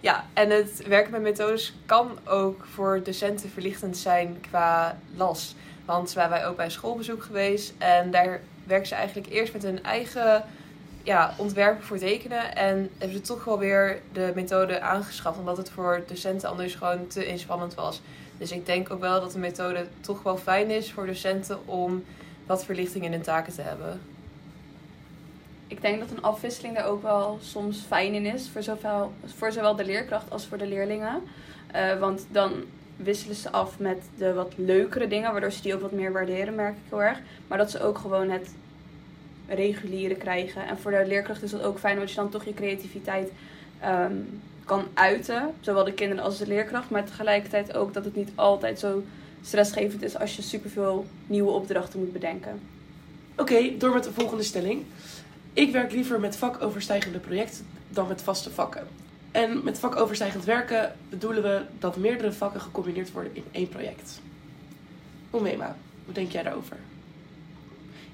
Ja, 0.00 0.24
en 0.32 0.50
het 0.50 0.86
werken 0.86 1.10
met 1.10 1.22
methodes 1.22 1.74
kan 1.86 2.18
ook 2.24 2.66
voor 2.72 3.00
docenten 3.04 3.50
verlichtend 3.50 3.96
zijn 3.96 4.36
qua 4.40 4.98
las. 5.16 5.54
Want 5.84 6.12
waren 6.12 6.30
wij 6.30 6.46
ook 6.46 6.56
bij 6.56 6.70
schoolbezoek 6.70 7.22
geweest 7.22 7.74
en 7.78 8.10
daar 8.10 8.40
werken 8.64 8.88
ze 8.88 8.94
eigenlijk 8.94 9.32
eerst 9.32 9.52
met 9.52 9.62
hun 9.62 9.82
eigen 9.82 10.44
ja, 11.02 11.34
ontwerpen 11.36 11.84
voor 11.84 11.98
tekenen. 11.98 12.56
En 12.56 12.90
hebben 12.98 13.16
ze 13.16 13.22
toch 13.22 13.44
wel 13.44 13.58
weer 13.58 14.00
de 14.12 14.32
methode 14.34 14.80
aangeschaft, 14.80 15.38
omdat 15.38 15.56
het 15.56 15.70
voor 15.70 16.02
docenten 16.06 16.48
anders 16.48 16.74
gewoon 16.74 17.06
te 17.06 17.26
inspannend 17.26 17.74
was. 17.74 18.00
Dus 18.38 18.52
ik 18.52 18.66
denk 18.66 18.90
ook 18.90 19.00
wel 19.00 19.20
dat 19.20 19.32
de 19.32 19.38
methode 19.38 19.86
toch 20.00 20.22
wel 20.22 20.36
fijn 20.36 20.70
is 20.70 20.92
voor 20.92 21.06
docenten 21.06 21.66
om 21.66 22.04
wat 22.46 22.64
verlichting 22.64 23.04
in 23.04 23.12
hun 23.12 23.22
taken 23.22 23.52
te 23.52 23.62
hebben 23.62 24.00
ik 25.72 25.80
denk 25.80 26.00
dat 26.00 26.10
een 26.10 26.22
afwisseling 26.22 26.76
daar 26.76 26.86
ook 26.86 27.02
wel 27.02 27.38
soms 27.40 27.78
fijn 27.86 28.14
in 28.14 28.26
is. 28.26 28.48
Voor, 28.48 28.62
zowel, 28.62 29.12
voor 29.36 29.52
zowel 29.52 29.76
de 29.76 29.84
leerkracht 29.84 30.30
als 30.30 30.46
voor 30.46 30.58
de 30.58 30.66
leerlingen. 30.66 31.22
Uh, 31.74 31.98
want 31.98 32.26
dan 32.30 32.52
wisselen 32.96 33.36
ze 33.36 33.50
af 33.50 33.78
met 33.78 33.98
de 34.16 34.32
wat 34.34 34.52
leukere 34.56 35.08
dingen, 35.08 35.32
waardoor 35.32 35.50
ze 35.50 35.62
die 35.62 35.74
ook 35.74 35.80
wat 35.80 35.92
meer 35.92 36.12
waarderen, 36.12 36.54
merk 36.54 36.74
ik 36.74 36.82
heel 36.88 37.02
erg. 37.02 37.18
Maar 37.46 37.58
dat 37.58 37.70
ze 37.70 37.82
ook 37.82 37.98
gewoon 37.98 38.30
het 38.30 38.54
reguliere 39.48 40.14
krijgen. 40.14 40.66
En 40.66 40.78
voor 40.78 40.90
de 40.90 41.04
leerkracht 41.06 41.42
is 41.42 41.50
dat 41.50 41.62
ook 41.62 41.78
fijn, 41.78 41.94
omdat 41.94 42.10
je 42.10 42.16
dan 42.16 42.30
toch 42.30 42.44
je 42.44 42.54
creativiteit 42.54 43.30
um, 43.84 44.40
kan 44.64 44.84
uiten. 44.94 45.50
Zowel 45.60 45.84
de 45.84 45.92
kinderen 45.92 46.24
als 46.24 46.38
de 46.38 46.46
leerkracht. 46.46 46.90
Maar 46.90 47.04
tegelijkertijd 47.04 47.76
ook 47.76 47.94
dat 47.94 48.04
het 48.04 48.16
niet 48.16 48.30
altijd 48.34 48.78
zo 48.78 49.02
stressgevend 49.42 50.02
is 50.02 50.18
als 50.18 50.36
je 50.36 50.42
superveel 50.42 51.06
nieuwe 51.26 51.50
opdrachten 51.50 51.98
moet 51.98 52.12
bedenken. 52.12 52.60
Oké, 53.36 53.76
door 53.78 53.92
met 53.92 54.04
de 54.04 54.12
volgende 54.12 54.42
stelling. 54.42 54.84
Ik 55.52 55.72
werk 55.72 55.92
liever 55.92 56.20
met 56.20 56.36
vakoverstijgende 56.36 57.18
projecten 57.18 57.66
dan 57.88 58.08
met 58.08 58.22
vaste 58.22 58.50
vakken. 58.50 58.86
En 59.30 59.64
met 59.64 59.78
vakoverstijgend 59.78 60.44
werken 60.44 60.92
bedoelen 61.08 61.42
we 61.42 61.62
dat 61.78 61.96
meerdere 61.96 62.32
vakken 62.32 62.60
gecombineerd 62.60 63.12
worden 63.12 63.36
in 63.36 63.44
één 63.50 63.68
project. 63.68 64.20
Omema, 65.30 65.76
hoe 66.04 66.14
denk 66.14 66.32
jij 66.32 66.42
daarover? 66.42 66.76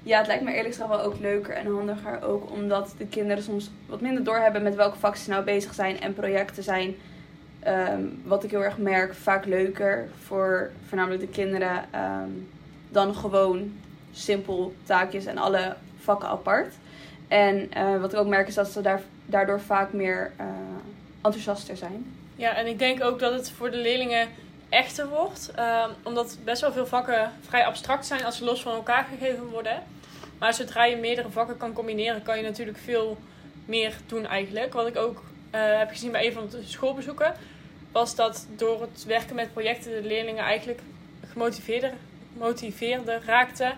Ja, 0.03 0.17
het 0.17 0.27
lijkt 0.27 0.43
me 0.43 0.49
eerlijk 0.49 0.73
gezegd 0.73 0.89
wel 0.89 1.01
ook 1.01 1.19
leuker 1.19 1.53
en 1.53 1.73
handiger. 1.73 2.23
Ook 2.23 2.51
omdat 2.51 2.93
de 2.97 3.07
kinderen 3.07 3.43
soms 3.43 3.69
wat 3.85 4.01
minder 4.01 4.23
doorhebben 4.23 4.63
met 4.63 4.75
welke 4.75 4.97
vakken 4.97 5.21
ze 5.21 5.29
nou 5.29 5.43
bezig 5.43 5.73
zijn. 5.73 5.99
En 5.99 6.13
projecten 6.13 6.63
zijn, 6.63 6.95
um, 7.67 8.21
wat 8.23 8.43
ik 8.43 8.51
heel 8.51 8.63
erg 8.63 8.77
merk, 8.77 9.13
vaak 9.13 9.45
leuker 9.45 10.09
voor 10.25 10.71
voornamelijk 10.87 11.21
de 11.21 11.27
kinderen 11.27 11.85
um, 11.95 12.49
dan 12.89 13.15
gewoon 13.15 13.73
simpel 14.11 14.73
taakjes 14.83 15.25
en 15.25 15.37
alle 15.37 15.75
vakken 15.99 16.29
apart. 16.29 16.73
En 17.27 17.69
uh, 17.77 18.01
wat 18.01 18.13
ik 18.13 18.19
ook 18.19 18.27
merk 18.27 18.47
is 18.47 18.53
dat 18.53 18.67
ze 18.67 18.81
daar, 18.81 19.01
daardoor 19.25 19.61
vaak 19.61 19.93
meer 19.93 20.31
uh, 20.39 20.45
enthousiaster 21.21 21.77
zijn. 21.77 22.05
Ja, 22.35 22.55
en 22.55 22.67
ik 22.67 22.79
denk 22.79 23.03
ook 23.03 23.19
dat 23.19 23.33
het 23.33 23.51
voor 23.51 23.71
de 23.71 23.77
leerlingen 23.77 24.27
echter 24.69 25.07
wordt. 25.07 25.51
Uh, 25.59 25.85
omdat 26.03 26.37
best 26.43 26.61
wel 26.61 26.71
veel 26.71 26.87
vakken 26.87 27.31
vrij 27.47 27.65
abstract 27.65 28.05
zijn 28.05 28.25
als 28.25 28.37
ze 28.37 28.43
los 28.43 28.61
van 28.61 28.73
elkaar 28.73 29.07
gegeven 29.17 29.45
worden. 29.45 29.83
Maar 30.37 30.53
zodra 30.53 30.85
je 30.85 30.95
meerdere 30.95 31.29
vakken 31.29 31.57
kan 31.57 31.73
combineren, 31.73 32.23
kan 32.23 32.37
je 32.37 32.43
natuurlijk 32.43 32.77
veel 32.77 33.17
meer 33.65 33.93
doen 34.07 34.25
eigenlijk. 34.25 34.73
Wat 34.73 34.87
ik 34.87 34.97
ook 34.97 35.23
uh, 35.55 35.77
heb 35.77 35.89
gezien 35.89 36.11
bij 36.11 36.25
een 36.25 36.33
van 36.33 36.47
de 36.49 36.63
schoolbezoeken, 36.65 37.33
was 37.91 38.15
dat 38.15 38.47
door 38.55 38.81
het 38.81 39.05
werken 39.05 39.35
met 39.35 39.53
projecten 39.53 39.91
de 39.91 40.07
leerlingen 40.07 40.43
eigenlijk 40.43 40.79
gemotiveerder, 41.31 41.93
gemotiveerder 42.33 43.21
raakten. 43.25 43.77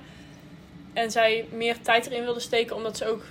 En 0.93 1.12
zij 1.12 1.45
meer 1.51 1.81
tijd 1.81 2.05
erin 2.05 2.24
wilden 2.24 2.41
steken, 2.41 2.75
omdat 2.75 2.98
ze 2.98 3.07
ook 3.07 3.24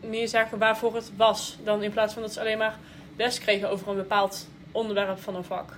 meer 0.00 0.28
zeggen 0.28 0.58
waarvoor 0.58 0.94
het 0.94 1.10
was. 1.16 1.56
Dan 1.64 1.82
in 1.82 1.90
plaats 1.90 2.12
van 2.12 2.22
dat 2.22 2.32
ze 2.32 2.40
alleen 2.40 2.58
maar 2.58 2.78
les 3.16 3.38
kregen 3.38 3.70
over 3.70 3.88
een 3.88 3.96
bepaald 3.96 4.48
onderwerp 4.72 5.20
van 5.20 5.34
een 5.34 5.44
vak. 5.44 5.76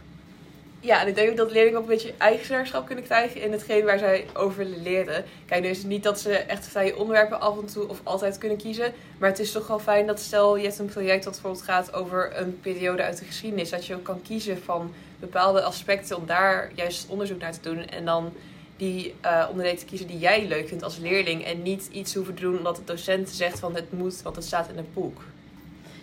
Ja, 0.82 1.00
en 1.00 1.08
ik 1.08 1.14
denk 1.14 1.36
dat 1.36 1.50
leerlingen 1.50 1.78
ook 1.78 1.84
een 1.84 1.90
beetje 1.90 2.14
eigenaarschap 2.18 2.86
kunnen 2.86 3.04
krijgen 3.04 3.40
in 3.40 3.52
hetgeen 3.52 3.84
waar 3.84 3.98
zij 3.98 4.26
over 4.34 4.64
leren. 4.64 5.24
Kijk, 5.46 5.62
dus 5.62 5.82
niet 5.82 6.02
dat 6.02 6.20
ze 6.20 6.32
echt 6.32 6.66
vrije 6.66 6.96
onderwerpen 6.96 7.40
af 7.40 7.58
en 7.58 7.66
toe 7.66 7.88
of 7.88 8.00
altijd 8.02 8.38
kunnen 8.38 8.58
kiezen. 8.58 8.92
Maar 9.18 9.28
het 9.28 9.38
is 9.38 9.52
toch 9.52 9.66
wel 9.66 9.78
fijn 9.78 10.06
dat 10.06 10.20
stel 10.20 10.56
je 10.56 10.62
hebt 10.64 10.78
een 10.78 10.86
project 10.86 11.24
dat 11.24 11.32
bijvoorbeeld 11.32 11.64
gaat 11.64 11.92
over 11.92 12.40
een 12.40 12.60
periode 12.60 13.02
uit 13.02 13.18
de 13.18 13.24
geschiedenis. 13.24 13.70
Dat 13.70 13.86
je 13.86 13.94
ook 13.94 14.02
kan 14.02 14.22
kiezen 14.22 14.62
van 14.62 14.92
bepaalde 15.18 15.62
aspecten 15.62 16.16
om 16.16 16.26
daar 16.26 16.70
juist 16.74 17.08
onderzoek 17.08 17.40
naar 17.40 17.52
te 17.52 17.68
doen. 17.68 17.86
En 17.86 18.04
dan 18.04 18.32
die 18.76 19.14
uh, 19.24 19.46
onderdelen 19.48 19.78
te 19.78 19.84
kiezen 19.84 20.06
die 20.06 20.18
jij 20.18 20.46
leuk 20.46 20.68
vindt 20.68 20.84
als 20.84 20.96
leerling. 20.96 21.44
En 21.44 21.62
niet 21.62 21.88
iets 21.92 22.14
hoeven 22.14 22.34
te 22.34 22.42
doen 22.42 22.56
omdat 22.56 22.76
de 22.76 22.84
docent 22.84 23.28
zegt 23.28 23.58
van 23.58 23.74
het 23.74 23.92
moet, 23.92 24.22
want 24.22 24.36
het 24.36 24.44
staat 24.44 24.68
in 24.68 24.76
het 24.76 24.94
boek. 24.94 25.22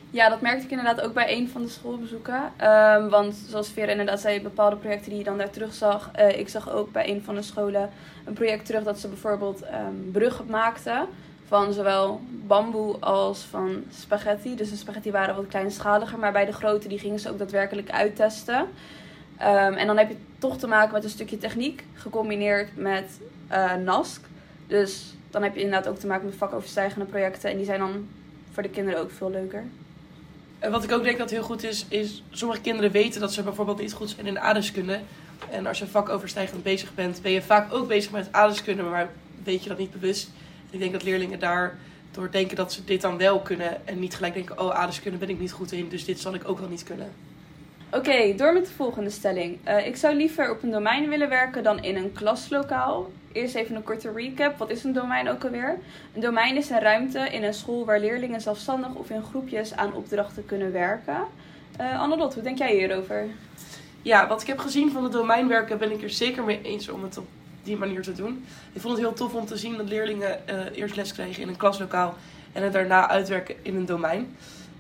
Ja, 0.10 0.30
dat 0.30 0.42
merkte 0.42 0.64
ik 0.64 0.70
inderdaad 0.70 1.02
ook 1.02 1.14
bij 1.14 1.38
een 1.38 1.50
van 1.50 1.62
de 1.62 1.70
schoolbezoeken. 1.70 2.52
Um, 2.62 3.10
want 3.10 3.36
zoals 3.36 3.70
Vera 3.70 3.92
inderdaad 3.92 4.20
zei, 4.20 4.42
bepaalde 4.42 4.76
projecten 4.76 5.10
die 5.10 5.18
je 5.18 5.24
dan 5.24 5.38
daar 5.38 5.50
terug 5.50 5.74
zag. 5.74 6.12
Uh, 6.20 6.40
ik 6.40 6.50
zag 6.50 6.72
ook 6.72 6.92
bij 6.92 7.10
een 7.10 7.24
van 7.24 7.36
de 7.36 7.42
scholen 7.42 7.90
een 8.26 8.34
project 8.34 8.66
terug 8.66 8.84
dat 8.84 9.00
ze 9.00 9.08
bijvoorbeeld 9.08 9.62
um, 9.62 10.10
bruggen 10.12 10.46
maakten 10.46 11.08
van 11.48 11.74
zowel 11.74 12.22
bamboe 12.30 12.98
als 13.00 13.42
van 13.42 13.84
spaghetti. 13.92 14.56
Dus 14.56 14.70
de 14.70 14.76
spaghetti 14.76 15.12
waren 15.12 15.36
wat 15.36 15.48
kleinschaliger, 15.48 16.20
maar 16.20 16.32
bij 16.32 16.46
de 16.46 16.54
grote 16.54 16.88
die 16.88 17.00
gingen 17.00 17.20
ze 17.20 17.30
ook 17.30 17.38
daadwerkelijk 17.38 17.92
uittesten. 17.92 18.68
Ehm, 19.38 19.74
en 19.74 19.88
dan 19.88 19.98
heb 19.98 20.10
je 20.10 20.18
toch 20.38 20.58
te 20.58 20.68
maken 20.68 20.94
met 20.94 21.04
een 21.04 21.10
stukje 21.10 21.38
techniek, 21.38 21.84
gecombineerd 21.94 22.78
met 22.78 23.20
uh, 23.52 23.76
NASC. 23.76 24.22
Dus 24.68 25.14
dan 25.30 25.44
heb 25.44 25.56
je 25.56 25.62
inderdaad 25.62 25.88
ook 25.88 26.00
te 26.00 26.08
maken 26.08 26.26
met 26.26 26.36
vakoverstijgende 26.36 27.06
projecten. 27.06 27.50
En 27.50 27.58
die 27.58 27.66
zijn 27.66 27.80
dan 27.80 28.08
voor 28.52 28.64
de 28.64 28.70
kinderen 28.70 29.02
ook 29.02 29.12
veel 29.12 29.30
leuker. 29.30 29.64
En 30.60 30.72
wat 30.72 30.84
ik 30.84 30.92
ook 30.92 31.04
denk 31.04 31.18
dat 31.18 31.30
heel 31.30 31.44
goed 31.44 31.64
is, 31.64 31.86
is 31.88 32.24
sommige 32.30 32.62
kinderen 32.62 32.92
weten 32.92 33.22
dat 33.22 33.34
ze 33.34 33.44
bijvoorbeeld 33.44 33.80
niet 33.80 33.94
goed 33.94 34.10
zijn 34.10 34.28
in 34.28 34.40
aardeskunde. 34.40 35.00
En 35.50 35.66
als 35.66 35.80
je 35.80 35.88
vakoverstijgend 35.88 36.64
bezig 36.64 36.94
bent, 36.96 37.22
ben 37.22 37.32
je 37.32 37.42
vaak 37.42 37.74
ook 37.74 37.88
bezig 37.88 38.12
met 38.12 38.32
aardeskunde, 38.32 38.84
maar 38.84 39.10
weet 39.44 39.64
je 39.64 39.70
dat 39.70 39.78
niet 39.78 39.92
bewust. 39.92 40.30
ik 40.70 40.80
denk 40.80 40.92
dat 40.92 41.04
leerlingen 41.04 41.40
daar 41.40 41.78
door 42.12 42.32
denken 42.32 42.56
dat 42.56 42.74
ze 42.74 42.84
dit 42.84 43.02
dan 43.02 43.18
wel 43.18 43.40
kunnen 43.40 43.88
en 43.88 44.00
niet 44.00 44.16
gelijk 44.16 44.34
denken, 44.34 44.60
oh 44.60 44.70
aardeskunde 44.70 45.18
ben 45.18 45.30
ik 45.30 45.40
niet 45.40 45.52
goed 45.52 45.72
in, 45.72 45.90
dus 45.90 46.06
dit 46.06 46.20
zal 46.20 46.34
ik 46.34 46.50
ook 46.50 46.60
wel 46.60 46.70
niet 46.70 46.84
kunnen. 46.84 47.12
Oké, 47.92 48.34
door 48.36 48.54
met 48.54 48.66
de 48.66 48.72
volgende 48.72 49.10
stelling. 49.10 49.58
Uh, 49.68 49.88
ik 49.88 49.96
zou 49.96 50.16
liever 50.16 50.52
op 50.52 50.64
een 50.64 50.72
domein 50.72 51.10
willen 51.10 51.30
werken 51.30 51.64
dan 51.64 51.84
in 51.84 51.96
een 51.96 52.14
klaslokaal. 52.14 53.12
Eerst 53.32 53.56
even 53.56 53.76
een 53.76 53.84
korte 53.84 54.12
recap. 54.12 54.58
Wat 54.58 54.70
is 54.70 54.84
een 54.84 54.94
domein 54.94 55.30
ook 55.30 55.44
alweer? 55.44 55.78
Een 56.14 56.22
domein 56.22 56.58
is 56.58 56.70
een 56.70 56.80
ruimte 56.80 57.20
in 57.20 57.44
een 57.44 57.54
school 57.54 57.86
waar 57.86 58.00
leerlingen 58.00 58.42
zelfstandig 58.42 58.94
of 58.94 59.10
in 59.10 59.24
groepjes 59.24 59.76
aan 59.76 59.94
opdrachten 59.94 60.46
kunnen 60.46 60.72
werken. 60.72 61.18
Uh, 61.82 62.02
Annelot, 62.02 62.34
hoe 62.34 62.44
denk 62.44 62.58
jij 62.58 62.76
hierover? 62.76 63.26
Ja, 64.02 64.28
wat 64.28 64.42
ik 64.42 64.48
heb 64.48 64.60
gezien 64.60 64.92
van 64.92 65.04
het 65.04 65.12
domeinwerken 65.12 65.78
ben 65.78 65.92
ik 65.92 66.04
er 66.04 66.10
zeker 66.10 66.44
mee 66.44 66.62
eens 66.62 66.90
om 66.90 67.04
het 67.04 67.18
op 67.18 67.28
die 67.64 67.78
manier 67.78 68.02
te 68.02 68.14
doen. 68.14 68.46
Ik 68.74 68.82
vond 68.82 68.98
het 68.98 69.06
heel 69.06 69.16
tof 69.16 69.34
om 69.34 69.46
te 69.46 69.58
zien 69.58 69.78
dat 69.78 69.90
leerlingen 69.90 70.40
uh, 70.50 70.60
eerst 70.74 70.96
les 70.96 71.14
kregen 71.14 71.42
in 71.42 71.48
een 71.48 71.58
klaslokaal 71.58 72.16
en 72.54 72.64
het 72.64 72.74
daarna 72.74 73.10
uitwerken 73.10 73.56
in 73.62 73.76
een 73.76 73.86
domein 73.86 74.36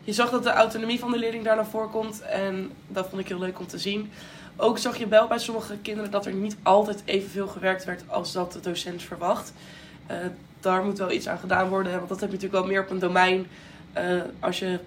je 0.07 0.13
zag 0.13 0.29
dat 0.29 0.43
de 0.43 0.49
autonomie 0.49 0.99
van 0.99 1.11
de 1.11 1.17
leerling 1.17 1.43
daar 1.43 1.55
naar 1.55 1.65
voren 1.65 1.89
komt. 1.89 2.21
En 2.21 2.71
dat 2.87 3.09
vond 3.09 3.21
ik 3.21 3.27
heel 3.27 3.39
leuk 3.39 3.59
om 3.59 3.67
te 3.67 3.77
zien. 3.77 4.11
Ook 4.55 4.77
zag 4.77 4.97
je 4.97 5.07
wel 5.07 5.27
bij 5.27 5.39
sommige 5.39 5.77
kinderen 5.77 6.11
dat 6.11 6.25
er 6.25 6.33
niet 6.33 6.57
altijd 6.63 7.01
evenveel 7.05 7.47
gewerkt 7.47 7.85
werd 7.85 8.03
als 8.07 8.31
dat 8.31 8.53
de 8.53 8.59
docent 8.59 9.03
verwacht. 9.03 9.53
Uh, 10.11 10.17
daar 10.59 10.83
moet 10.83 10.97
wel 10.97 11.11
iets 11.11 11.27
aan 11.27 11.37
gedaan 11.37 11.69
worden. 11.69 11.91
Want 11.91 12.09
dat 12.09 12.19
heb 12.19 12.29
je 12.29 12.35
natuurlijk 12.35 12.63
wel 12.63 12.71
meer 12.71 12.81
op 12.81 12.89
een 12.89 12.99
domein. 12.99 13.47
Uh, 13.97 14.21
als 14.39 14.59
je 14.59 14.79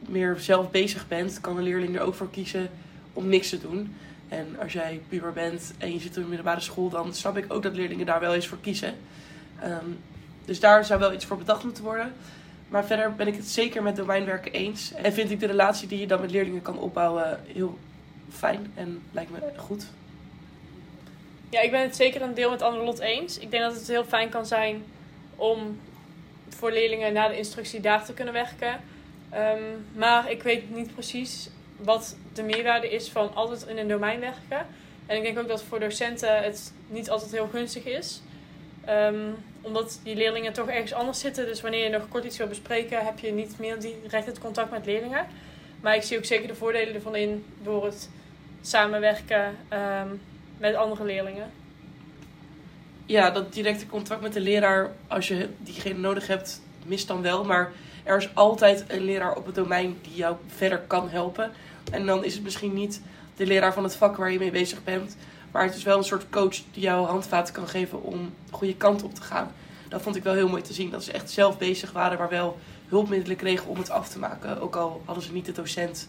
meer 0.00 0.36
zelf 0.38 0.70
bezig 0.70 1.08
bent, 1.08 1.40
kan 1.40 1.56
een 1.56 1.62
leerling 1.62 1.96
er 1.96 2.02
ook 2.02 2.14
voor 2.14 2.30
kiezen 2.30 2.70
om 3.12 3.28
niks 3.28 3.48
te 3.48 3.60
doen. 3.60 3.96
En 4.28 4.56
als 4.62 4.72
jij 4.72 5.00
puber 5.08 5.32
bent 5.32 5.74
en 5.78 5.92
je 5.92 6.00
zit 6.00 6.16
in 6.16 6.22
de 6.22 6.28
middelbare 6.28 6.60
school, 6.60 6.88
dan 6.88 7.14
snap 7.14 7.36
ik 7.36 7.52
ook 7.52 7.62
dat 7.62 7.74
leerlingen 7.74 8.06
daar 8.06 8.20
wel 8.20 8.34
eens 8.34 8.46
voor 8.46 8.60
kiezen. 8.60 8.94
Um, 9.64 9.98
dus 10.44 10.60
daar 10.60 10.84
zou 10.84 11.00
wel 11.00 11.12
iets 11.12 11.24
voor 11.24 11.38
bedacht 11.38 11.64
moeten 11.64 11.84
worden. 11.84 12.12
Maar 12.68 12.84
verder 12.84 13.14
ben 13.14 13.26
ik 13.26 13.36
het 13.36 13.48
zeker 13.48 13.82
met 13.82 13.96
domeinwerken 13.96 14.52
eens. 14.52 14.92
En 14.92 15.12
vind 15.12 15.30
ik 15.30 15.40
de 15.40 15.46
relatie 15.46 15.88
die 15.88 16.00
je 16.00 16.06
dan 16.06 16.20
met 16.20 16.30
leerlingen 16.30 16.62
kan 16.62 16.78
opbouwen 16.78 17.40
heel 17.46 17.78
fijn 18.30 18.72
en 18.74 19.02
lijkt 19.12 19.30
me 19.30 19.38
goed. 19.56 19.86
Ja, 21.50 21.60
ik 21.60 21.70
ben 21.70 21.80
het 21.80 21.96
zeker 21.96 22.22
een 22.22 22.34
deel 22.34 22.50
met 22.50 22.62
Annelot 22.62 22.98
eens. 22.98 23.38
Ik 23.38 23.50
denk 23.50 23.62
dat 23.62 23.74
het 23.74 23.88
heel 23.88 24.04
fijn 24.04 24.28
kan 24.28 24.46
zijn 24.46 24.84
om 25.36 25.80
voor 26.48 26.72
leerlingen 26.72 27.12
na 27.12 27.28
de 27.28 27.36
instructie 27.36 27.80
daar 27.80 28.04
te 28.04 28.14
kunnen 28.14 28.34
werken. 28.34 28.80
Ehm, 29.30 29.62
maar 29.94 30.30
ik 30.30 30.42
weet 30.42 30.74
niet 30.74 30.94
precies 30.94 31.50
wat 31.76 32.16
de 32.32 32.42
meerwaarde 32.42 32.90
is 32.90 33.08
van 33.08 33.34
altijd 33.34 33.66
in 33.66 33.78
een 33.78 33.88
domein 33.88 34.20
werken. 34.20 34.66
En 35.06 35.16
ik 35.16 35.22
denk 35.22 35.38
ook 35.38 35.48
dat 35.48 35.62
voor 35.62 35.80
docenten 35.80 36.42
het 36.42 36.72
niet 36.86 37.10
altijd 37.10 37.30
heel 37.30 37.48
gunstig 37.48 37.84
is. 37.84 38.22
Um, 38.90 39.34
omdat 39.60 40.00
die 40.02 40.16
leerlingen 40.16 40.52
toch 40.52 40.68
ergens 40.68 40.92
anders 40.92 41.20
zitten. 41.20 41.46
Dus 41.46 41.60
wanneer 41.60 41.84
je 41.84 41.90
nog 41.90 42.08
kort 42.08 42.24
iets 42.24 42.36
wil 42.36 42.46
bespreken, 42.46 43.04
heb 43.04 43.18
je 43.18 43.32
niet 43.32 43.58
meer 43.58 43.80
direct 43.80 44.26
het 44.26 44.38
contact 44.38 44.70
met 44.70 44.86
leerlingen. 44.86 45.26
Maar 45.80 45.94
ik 45.94 46.02
zie 46.02 46.16
ook 46.16 46.24
zeker 46.24 46.48
de 46.48 46.54
voordelen 46.54 46.94
ervan 46.94 47.16
in 47.16 47.44
door 47.62 47.84
het 47.84 48.08
samenwerken 48.60 49.56
um, 49.72 50.20
met 50.58 50.74
andere 50.74 51.04
leerlingen. 51.04 51.50
Ja, 53.06 53.30
dat 53.30 53.52
directe 53.52 53.86
contact 53.86 54.20
met 54.20 54.32
de 54.32 54.40
leraar, 54.40 54.90
als 55.08 55.28
je 55.28 55.48
diegene 55.58 55.98
nodig 55.98 56.26
hebt, 56.26 56.60
mist 56.86 57.08
dan 57.08 57.22
wel. 57.22 57.44
Maar 57.44 57.72
er 58.04 58.16
is 58.16 58.34
altijd 58.34 58.84
een 58.88 59.04
leraar 59.04 59.34
op 59.34 59.46
het 59.46 59.54
domein 59.54 59.98
die 60.02 60.14
jou 60.14 60.36
verder 60.46 60.78
kan 60.78 61.08
helpen. 61.08 61.52
En 61.90 62.06
dan 62.06 62.24
is 62.24 62.34
het 62.34 62.42
misschien 62.42 62.74
niet 62.74 63.02
de 63.36 63.46
leraar 63.46 63.72
van 63.72 63.82
het 63.82 63.96
vak 63.96 64.16
waar 64.16 64.32
je 64.32 64.38
mee 64.38 64.50
bezig 64.50 64.84
bent. 64.84 65.16
Maar 65.58 65.66
het 65.66 65.76
is 65.76 65.82
wel 65.82 65.98
een 65.98 66.04
soort 66.04 66.30
coach 66.30 66.56
die 66.72 66.82
jou 66.82 67.06
handvaten 67.06 67.54
kan 67.54 67.68
geven 67.68 68.02
om 68.02 68.32
de 68.46 68.52
goede 68.52 68.76
kant 68.76 69.02
op 69.02 69.14
te 69.14 69.22
gaan. 69.22 69.52
Dat 69.88 70.02
vond 70.02 70.16
ik 70.16 70.22
wel 70.22 70.34
heel 70.34 70.48
mooi 70.48 70.62
te 70.62 70.72
zien. 70.72 70.90
Dat 70.90 71.04
ze 71.04 71.12
echt 71.12 71.30
zelf 71.30 71.58
bezig 71.58 71.92
waren, 71.92 72.18
maar 72.18 72.28
wel 72.28 72.58
hulpmiddelen 72.88 73.36
kregen 73.36 73.68
om 73.68 73.78
het 73.78 73.90
af 73.90 74.08
te 74.08 74.18
maken. 74.18 74.60
Ook 74.60 74.76
al 74.76 75.02
hadden 75.04 75.24
ze 75.24 75.32
niet 75.32 75.46
de 75.46 75.52
docent 75.52 76.08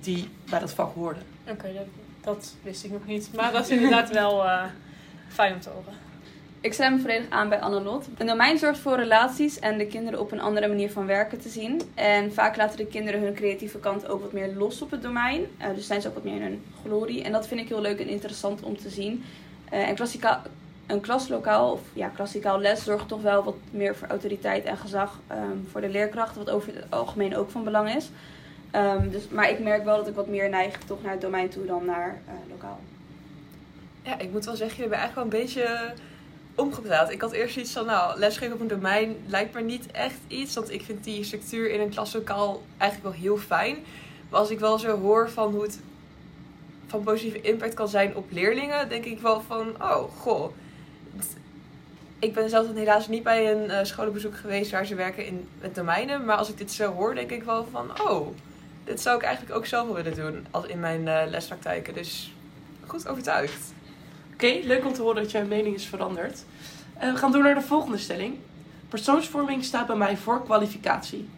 die 0.00 0.28
bij 0.50 0.58
dat 0.58 0.72
vak 0.72 0.94
hoorde. 0.94 1.20
Oké, 1.48 1.86
dat, 2.20 2.54
wist 2.62 2.84
ik 2.84 2.90
nog 2.90 3.06
niet. 3.06 3.30
Maar 3.34 3.52
dat 3.52 3.64
is 3.64 3.70
inderdaad 3.70 4.10
wel 4.10 4.44
uh, 4.44 4.62
fijn 5.28 5.54
om 5.54 5.60
te 5.60 5.68
horen. 5.68 5.94
Ik 6.64 6.72
sluit 6.72 6.92
me 6.92 6.98
volledig 6.98 7.30
aan 7.30 7.48
bij 7.48 7.60
Annelot. 7.60 8.06
Een 8.18 8.26
domein 8.26 8.58
zorgt 8.58 8.78
voor 8.78 8.96
relaties 8.96 9.58
en 9.58 9.78
de 9.78 9.86
kinderen 9.86 10.20
op 10.20 10.32
een 10.32 10.40
andere 10.40 10.68
manier 10.68 10.90
van 10.90 11.06
werken 11.06 11.40
te 11.40 11.48
zien. 11.48 11.80
En 11.94 12.32
vaak 12.32 12.56
laten 12.56 12.76
de 12.76 12.86
kinderen 12.86 13.20
hun 13.20 13.34
creatieve 13.34 13.78
kant 13.78 14.08
ook 14.08 14.20
wat 14.20 14.32
meer 14.32 14.54
los 14.54 14.82
op 14.82 14.90
het 14.90 15.02
domein. 15.02 15.40
Uh, 15.40 15.66
dus 15.74 15.86
zijn 15.86 16.00
ze 16.00 16.08
ook 16.08 16.14
wat 16.14 16.24
meer 16.24 16.34
in 16.34 16.42
hun 16.42 16.64
glorie. 16.84 17.22
En 17.22 17.32
dat 17.32 17.46
vind 17.46 17.60
ik 17.60 17.68
heel 17.68 17.80
leuk 17.80 18.00
en 18.00 18.08
interessant 18.08 18.62
om 18.62 18.76
te 18.76 18.88
zien. 18.88 19.24
Uh, 19.72 19.88
en 19.88 19.94
klassikaal, 19.94 20.42
een 20.86 21.00
klaslokaal 21.00 21.72
of 21.72 21.80
ja, 21.92 22.08
klassikaal 22.08 22.60
les 22.60 22.84
zorgt 22.84 23.08
toch 23.08 23.22
wel 23.22 23.44
wat 23.44 23.56
meer 23.70 23.96
voor 23.96 24.08
autoriteit 24.08 24.64
en 24.64 24.76
gezag 24.76 25.20
um, 25.30 25.68
voor 25.70 25.80
de 25.80 25.88
leerkrachten. 25.88 26.44
Wat 26.44 26.54
over 26.54 26.74
het 26.74 26.84
algemeen 26.88 27.36
ook 27.36 27.50
van 27.50 27.64
belang 27.64 27.94
is. 27.94 28.10
Um, 28.72 29.10
dus, 29.10 29.28
maar 29.28 29.50
ik 29.50 29.58
merk 29.58 29.84
wel 29.84 29.96
dat 29.96 30.08
ik 30.08 30.14
wat 30.14 30.28
meer 30.28 30.48
neig 30.48 30.78
toch 30.78 31.02
naar 31.02 31.12
het 31.12 31.20
domein 31.20 31.48
toe 31.48 31.66
dan 31.66 31.84
naar 31.84 32.20
uh, 32.26 32.32
lokaal. 32.50 32.80
Ja, 34.02 34.18
ik 34.18 34.32
moet 34.32 34.44
wel 34.44 34.56
zeggen, 34.56 34.76
jullie 34.76 34.90
hebben 34.90 34.98
eigenlijk 34.98 35.32
wel 35.32 35.40
een 35.40 35.46
beetje 35.46 35.94
omgepraat. 36.54 37.10
Ik 37.10 37.20
had 37.20 37.32
eerst 37.32 37.56
iets 37.56 37.72
van, 37.72 37.86
nou, 37.86 38.18
lesgeven 38.18 38.54
op 38.54 38.60
een 38.60 38.68
domein 38.68 39.16
lijkt 39.26 39.54
me 39.54 39.60
niet 39.60 39.90
echt 39.90 40.18
iets. 40.28 40.54
Want 40.54 40.70
ik 40.70 40.82
vind 40.82 41.04
die 41.04 41.24
structuur 41.24 41.70
in 41.70 41.80
een 41.80 41.90
klaslokaal 41.90 42.62
eigenlijk 42.76 43.14
wel 43.14 43.22
heel 43.22 43.36
fijn. 43.36 43.76
Maar 44.28 44.40
als 44.40 44.50
ik 44.50 44.58
wel 44.58 44.78
zo 44.78 45.00
hoor 45.00 45.30
van 45.30 45.52
hoe 45.52 45.62
het 45.62 45.80
van 46.86 47.02
positieve 47.02 47.40
impact 47.40 47.74
kan 47.74 47.88
zijn 47.88 48.16
op 48.16 48.30
leerlingen, 48.30 48.88
denk 48.88 49.04
ik 49.04 49.20
wel 49.20 49.40
van, 49.40 49.68
oh, 49.80 50.02
goh. 50.20 50.52
Ik 52.18 52.34
ben 52.34 52.50
zelf 52.50 52.66
helaas 52.74 53.08
niet 53.08 53.22
bij 53.22 53.52
een 53.52 53.64
uh, 53.64 53.78
scholenbezoek 53.82 54.36
geweest 54.36 54.70
waar 54.70 54.86
ze 54.86 54.94
werken 54.94 55.26
in 55.26 55.48
met 55.60 55.74
domeinen. 55.74 56.24
Maar 56.24 56.36
als 56.36 56.48
ik 56.48 56.58
dit 56.58 56.72
zo 56.72 56.92
hoor, 56.92 57.14
denk 57.14 57.30
ik 57.30 57.42
wel 57.42 57.66
van, 57.70 58.00
oh, 58.00 58.28
dit 58.84 59.00
zou 59.00 59.16
ik 59.16 59.22
eigenlijk 59.22 59.56
ook 59.56 59.66
zelf 59.66 59.88
willen 59.88 60.14
doen 60.14 60.46
als 60.50 60.66
in 60.66 60.80
mijn 60.80 61.00
uh, 61.00 61.22
lespraktijken. 61.26 61.94
Dus 61.94 62.32
goed 62.86 63.08
overtuigd. 63.08 63.73
Oké, 64.34 64.60
leuk 64.62 64.84
om 64.84 64.92
te 64.92 65.02
horen 65.02 65.22
dat 65.22 65.30
jouw 65.30 65.46
mening 65.46 65.74
is 65.74 65.86
veranderd. 65.86 66.44
Uh, 67.02 67.12
we 67.12 67.16
gaan 67.18 67.32
door 67.32 67.42
naar 67.42 67.54
de 67.54 67.60
volgende 67.60 67.98
stelling. 67.98 68.38
Persoonsvorming 68.88 69.64
staat 69.64 69.86
bij 69.86 69.96
mij 69.96 70.16
voor 70.16 70.44
kwalificatie. 70.44 71.28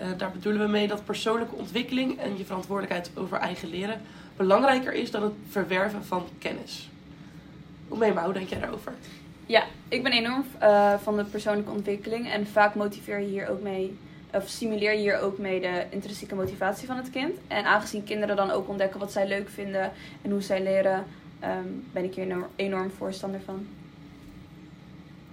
Uh, 0.00 0.06
daar 0.16 0.30
bedoelen 0.30 0.62
we 0.62 0.68
mee 0.68 0.88
dat 0.88 1.04
persoonlijke 1.04 1.54
ontwikkeling 1.54 2.18
en 2.18 2.38
je 2.38 2.44
verantwoordelijkheid 2.44 3.10
over 3.14 3.38
eigen 3.38 3.68
leren 3.68 4.00
belangrijker 4.36 4.92
is 4.92 5.10
dan 5.10 5.22
het 5.22 5.32
verwerven 5.48 6.04
van 6.04 6.24
kennis. 6.38 6.88
Oemema, 7.90 8.24
hoe 8.24 8.32
denk 8.32 8.48
jij 8.48 8.60
daarover? 8.60 8.92
Ja, 9.46 9.64
ik 9.88 10.02
ben 10.02 10.12
enorm 10.12 10.44
uh, 10.62 10.94
van 11.02 11.16
de 11.16 11.24
persoonlijke 11.24 11.70
ontwikkeling 11.70 12.30
en 12.30 12.46
vaak 12.46 12.74
motiveer 12.74 13.20
je 13.20 13.26
hier 13.26 13.48
ook 13.48 13.60
mee, 13.60 13.98
of 14.32 14.48
stimuleer 14.48 14.92
je 14.92 14.98
hier 14.98 15.20
ook 15.20 15.38
mee 15.38 15.60
de 15.60 15.84
intrinsieke 15.90 16.34
motivatie 16.34 16.86
van 16.86 16.96
het 16.96 17.10
kind. 17.10 17.34
En 17.48 17.64
aangezien 17.64 18.04
kinderen 18.04 18.36
dan 18.36 18.50
ook 18.50 18.68
ontdekken 18.68 19.00
wat 19.00 19.12
zij 19.12 19.28
leuk 19.28 19.48
vinden 19.48 19.92
en 20.22 20.30
hoe 20.30 20.42
zij 20.42 20.62
leren, 20.62 21.04
um, 21.44 21.88
ben 21.92 22.04
ik 22.04 22.14
hier 22.14 22.24
enorm, 22.24 22.46
enorm 22.56 22.90
voorstander 22.90 23.40
van. 23.44 23.66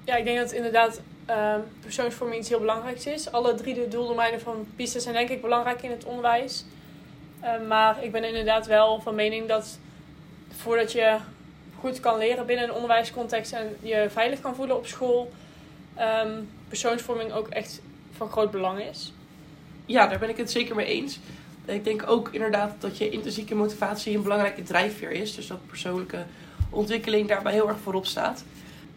Ja, 0.03 0.15
ik 0.15 0.25
denk 0.25 0.37
dat 0.37 0.51
inderdaad 0.51 1.01
um, 1.29 1.63
persoonsvorming 1.79 2.39
iets 2.39 2.49
heel 2.49 2.59
belangrijks 2.59 3.05
is. 3.05 3.31
Alle 3.31 3.55
drie 3.55 3.73
de 3.73 3.87
doeldomeinen 3.87 4.41
van 4.41 4.67
PISA 4.75 4.99
zijn 4.99 5.13
denk 5.13 5.29
ik 5.29 5.41
belangrijk 5.41 5.81
in 5.81 5.91
het 5.91 6.05
onderwijs. 6.05 6.65
Um, 7.45 7.67
maar 7.67 8.03
ik 8.03 8.11
ben 8.11 8.23
inderdaad 8.23 8.65
wel 8.65 9.01
van 9.01 9.15
mening 9.15 9.47
dat 9.47 9.79
voordat 10.49 10.91
je 10.91 11.17
goed 11.79 11.99
kan 11.99 12.17
leren 12.17 12.45
binnen 12.45 12.65
een 12.65 12.73
onderwijscontext 12.73 13.51
en 13.51 13.77
je 13.81 14.07
veilig 14.09 14.41
kan 14.41 14.55
voelen 14.55 14.77
op 14.77 14.87
school, 14.87 15.31
um, 15.99 16.49
persoonsvorming 16.67 17.31
ook 17.31 17.47
echt 17.47 17.81
van 18.11 18.29
groot 18.29 18.51
belang 18.51 18.79
is. 18.79 19.13
Ja, 19.85 20.07
daar 20.07 20.19
ben 20.19 20.29
ik 20.29 20.37
het 20.37 20.51
zeker 20.51 20.75
mee 20.75 20.85
eens. 20.85 21.19
Ik 21.67 21.83
denk 21.83 22.09
ook 22.09 22.29
inderdaad 22.31 22.75
dat 22.79 22.97
je 22.97 23.09
intrinsieke 23.09 23.55
motivatie 23.55 24.15
een 24.15 24.23
belangrijke 24.23 24.63
drijfveer 24.63 25.11
is. 25.11 25.35
Dus 25.35 25.47
dat 25.47 25.67
persoonlijke 25.67 26.25
ontwikkeling 26.69 27.27
daarbij 27.27 27.53
heel 27.53 27.67
erg 27.67 27.79
voorop 27.79 28.05
staat. 28.05 28.43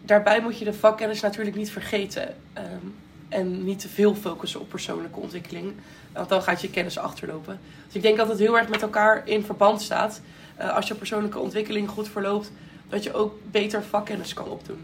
Daarbij 0.01 0.41
moet 0.41 0.59
je 0.59 0.65
de 0.65 0.73
vakkennis 0.73 1.21
natuurlijk 1.21 1.55
niet 1.55 1.71
vergeten. 1.71 2.35
Um, 2.57 2.93
en 3.31 3.63
niet 3.63 3.79
te 3.79 3.89
veel 3.89 4.15
focussen 4.15 4.59
op 4.59 4.69
persoonlijke 4.69 5.19
ontwikkeling. 5.19 5.73
Want 6.13 6.29
dan 6.29 6.41
gaat 6.41 6.61
je 6.61 6.69
kennis 6.69 6.97
achterlopen. 6.97 7.59
Dus 7.85 7.95
ik 7.95 8.01
denk 8.01 8.17
dat 8.17 8.27
het 8.27 8.39
heel 8.39 8.57
erg 8.57 8.69
met 8.69 8.81
elkaar 8.81 9.27
in 9.27 9.43
verband 9.43 9.81
staat. 9.81 10.21
Uh, 10.59 10.75
als 10.75 10.87
je 10.87 10.95
persoonlijke 10.95 11.39
ontwikkeling 11.39 11.89
goed 11.89 12.09
verloopt, 12.09 12.51
dat 12.89 13.03
je 13.03 13.13
ook 13.13 13.33
beter 13.51 13.83
vakkennis 13.83 14.33
kan 14.33 14.49
opdoen. 14.49 14.79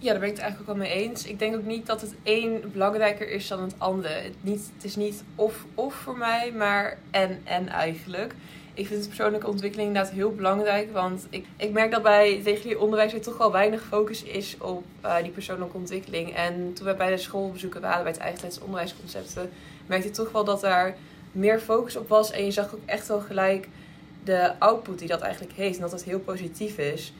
Ja, 0.00 0.10
daar 0.10 0.20
ben 0.20 0.28
ik 0.28 0.34
het 0.34 0.44
eigenlijk 0.44 0.70
ook 0.70 0.76
wel 0.76 0.86
mee 0.86 1.08
eens. 1.08 1.26
Ik 1.26 1.38
denk 1.38 1.56
ook 1.56 1.64
niet 1.64 1.86
dat 1.86 2.00
het 2.00 2.14
een 2.22 2.70
belangrijker 2.72 3.30
is 3.30 3.48
dan 3.48 3.62
het 3.62 3.74
andere. 3.78 4.08
Het, 4.08 4.34
niet, 4.40 4.70
het 4.74 4.84
is 4.84 4.96
niet 4.96 5.22
of-of 5.34 5.94
voor 5.94 6.18
mij, 6.18 6.52
maar 6.52 6.98
en-en 7.10 7.68
eigenlijk. 7.68 8.34
Ik 8.74 8.86
vind 8.86 9.02
de 9.02 9.08
persoonlijke 9.08 9.46
ontwikkeling 9.46 9.88
inderdaad 9.88 10.12
heel 10.12 10.34
belangrijk. 10.34 10.92
Want 10.92 11.26
ik, 11.30 11.46
ik 11.56 11.72
merk 11.72 11.90
dat 11.90 12.02
bij 12.02 12.40
regulier 12.40 12.78
onderwijs 12.78 13.12
er 13.12 13.20
toch 13.20 13.38
wel 13.38 13.52
weinig 13.52 13.82
focus 13.82 14.22
is 14.22 14.56
op 14.58 14.84
uh, 15.04 15.16
die 15.22 15.30
persoonlijke 15.30 15.76
ontwikkeling. 15.76 16.34
En 16.34 16.72
toen 16.72 16.86
we 16.86 16.94
bij 16.94 17.10
de 17.10 17.16
schoolbezoeken 17.16 17.80
waren, 17.80 18.02
bij 18.02 18.12
het 18.12 18.20
eigentijds 18.20 18.60
onderwijsconcepten, 18.60 19.50
merkte 19.86 20.08
ik 20.08 20.14
toch 20.14 20.32
wel 20.32 20.44
dat 20.44 20.60
daar 20.60 20.96
meer 21.32 21.60
focus 21.60 21.96
op 21.96 22.08
was. 22.08 22.30
En 22.30 22.44
je 22.44 22.50
zag 22.50 22.74
ook 22.74 22.80
echt 22.84 23.08
wel 23.08 23.20
gelijk 23.20 23.68
de 24.24 24.58
output 24.58 24.98
die 24.98 25.08
dat 25.08 25.20
eigenlijk 25.20 25.52
heeft. 25.52 25.76
En 25.76 25.82
dat 25.82 25.92
het 25.92 26.04
heel 26.04 26.20
positief 26.20 26.78
is. 26.78 27.12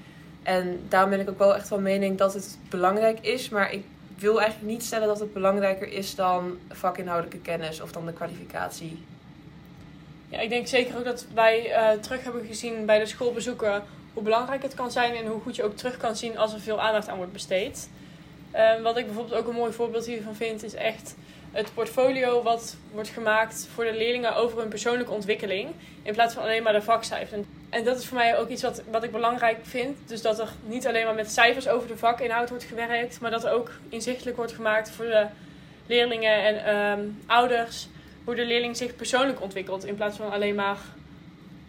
En 0.48 0.80
daarom 0.88 1.10
ben 1.10 1.20
ik 1.20 1.28
ook 1.28 1.38
wel 1.38 1.54
echt 1.54 1.68
van 1.68 1.82
mening 1.82 2.18
dat 2.18 2.34
het 2.34 2.58
belangrijk 2.70 3.18
is. 3.20 3.48
Maar 3.48 3.72
ik 3.72 3.84
wil 4.18 4.40
eigenlijk 4.40 4.70
niet 4.72 4.84
stellen 4.84 5.06
dat 5.06 5.20
het 5.20 5.32
belangrijker 5.32 5.92
is 5.92 6.14
dan 6.14 6.58
vakinhoudelijke 6.70 7.40
kennis 7.40 7.80
of 7.80 7.92
dan 7.92 8.06
de 8.06 8.12
kwalificatie. 8.12 9.02
Ja, 10.28 10.40
ik 10.40 10.48
denk 10.48 10.66
zeker 10.66 10.98
ook 10.98 11.04
dat 11.04 11.26
wij 11.34 11.70
uh, 11.70 12.00
terug 12.00 12.24
hebben 12.24 12.44
gezien 12.46 12.86
bij 12.86 12.98
de 12.98 13.06
schoolbezoeken 13.06 13.82
hoe 14.12 14.22
belangrijk 14.22 14.62
het 14.62 14.74
kan 14.74 14.90
zijn 14.90 15.14
en 15.14 15.26
hoe 15.26 15.40
goed 15.40 15.56
je 15.56 15.64
ook 15.64 15.76
terug 15.76 15.96
kan 15.96 16.16
zien 16.16 16.38
als 16.38 16.52
er 16.52 16.60
veel 16.60 16.80
aandacht 16.80 17.08
aan 17.08 17.16
wordt 17.16 17.32
besteed. 17.32 17.88
Uh, 18.54 18.82
wat 18.82 18.96
ik 18.96 19.06
bijvoorbeeld 19.06 19.40
ook 19.40 19.48
een 19.48 19.54
mooi 19.54 19.72
voorbeeld 19.72 20.06
hiervan 20.06 20.34
vind, 20.34 20.64
is 20.64 20.74
echt 20.74 21.14
het 21.52 21.74
portfolio 21.74 22.42
wat 22.42 22.76
wordt 22.92 23.08
gemaakt 23.08 23.68
voor 23.74 23.84
de 23.84 23.94
leerlingen 23.94 24.36
over 24.36 24.58
hun 24.58 24.68
persoonlijke 24.68 25.12
ontwikkeling. 25.12 25.70
In 26.02 26.12
plaats 26.12 26.34
van 26.34 26.42
alleen 26.42 26.62
maar 26.62 26.72
de 26.72 26.82
vakcijfers. 26.82 27.46
En 27.70 27.84
dat 27.84 27.98
is 27.98 28.06
voor 28.06 28.16
mij 28.16 28.38
ook 28.38 28.48
iets 28.48 28.62
wat, 28.62 28.82
wat 28.90 29.02
ik 29.02 29.12
belangrijk 29.12 29.58
vind. 29.62 29.98
Dus 30.06 30.22
dat 30.22 30.38
er 30.38 30.48
niet 30.66 30.86
alleen 30.86 31.04
maar 31.04 31.14
met 31.14 31.30
cijfers 31.30 31.68
over 31.68 31.88
de 31.88 31.96
vakinhoud 31.96 32.48
wordt 32.48 32.64
gewerkt, 32.64 33.20
maar 33.20 33.30
dat 33.30 33.44
er 33.44 33.52
ook 33.52 33.70
inzichtelijk 33.88 34.36
wordt 34.36 34.52
gemaakt 34.52 34.90
voor 34.90 35.04
de 35.04 35.26
leerlingen 35.86 36.44
en 36.44 36.76
um, 36.76 37.22
ouders 37.26 37.88
hoe 38.24 38.34
de 38.34 38.44
leerling 38.44 38.76
zich 38.76 38.96
persoonlijk 38.96 39.40
ontwikkelt. 39.40 39.84
In 39.84 39.94
plaats 39.94 40.16
van 40.16 40.30
alleen 40.30 40.54
maar 40.54 40.78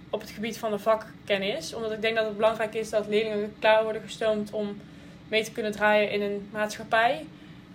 op 0.09 0.21
het 0.21 0.29
gebied 0.29 0.57
van 0.57 0.71
de 0.71 0.79
vakkennis. 0.79 1.73
Omdat 1.73 1.91
ik 1.91 2.01
denk 2.01 2.15
dat 2.15 2.25
het 2.25 2.35
belangrijk 2.35 2.73
is 2.73 2.89
dat 2.89 3.07
leerlingen 3.07 3.55
klaar 3.59 3.83
worden 3.83 4.01
gestoomd 4.01 4.51
om 4.51 4.81
mee 5.27 5.43
te 5.43 5.51
kunnen 5.51 5.71
draaien 5.71 6.11
in 6.11 6.21
een 6.21 6.49
maatschappij. 6.51 7.25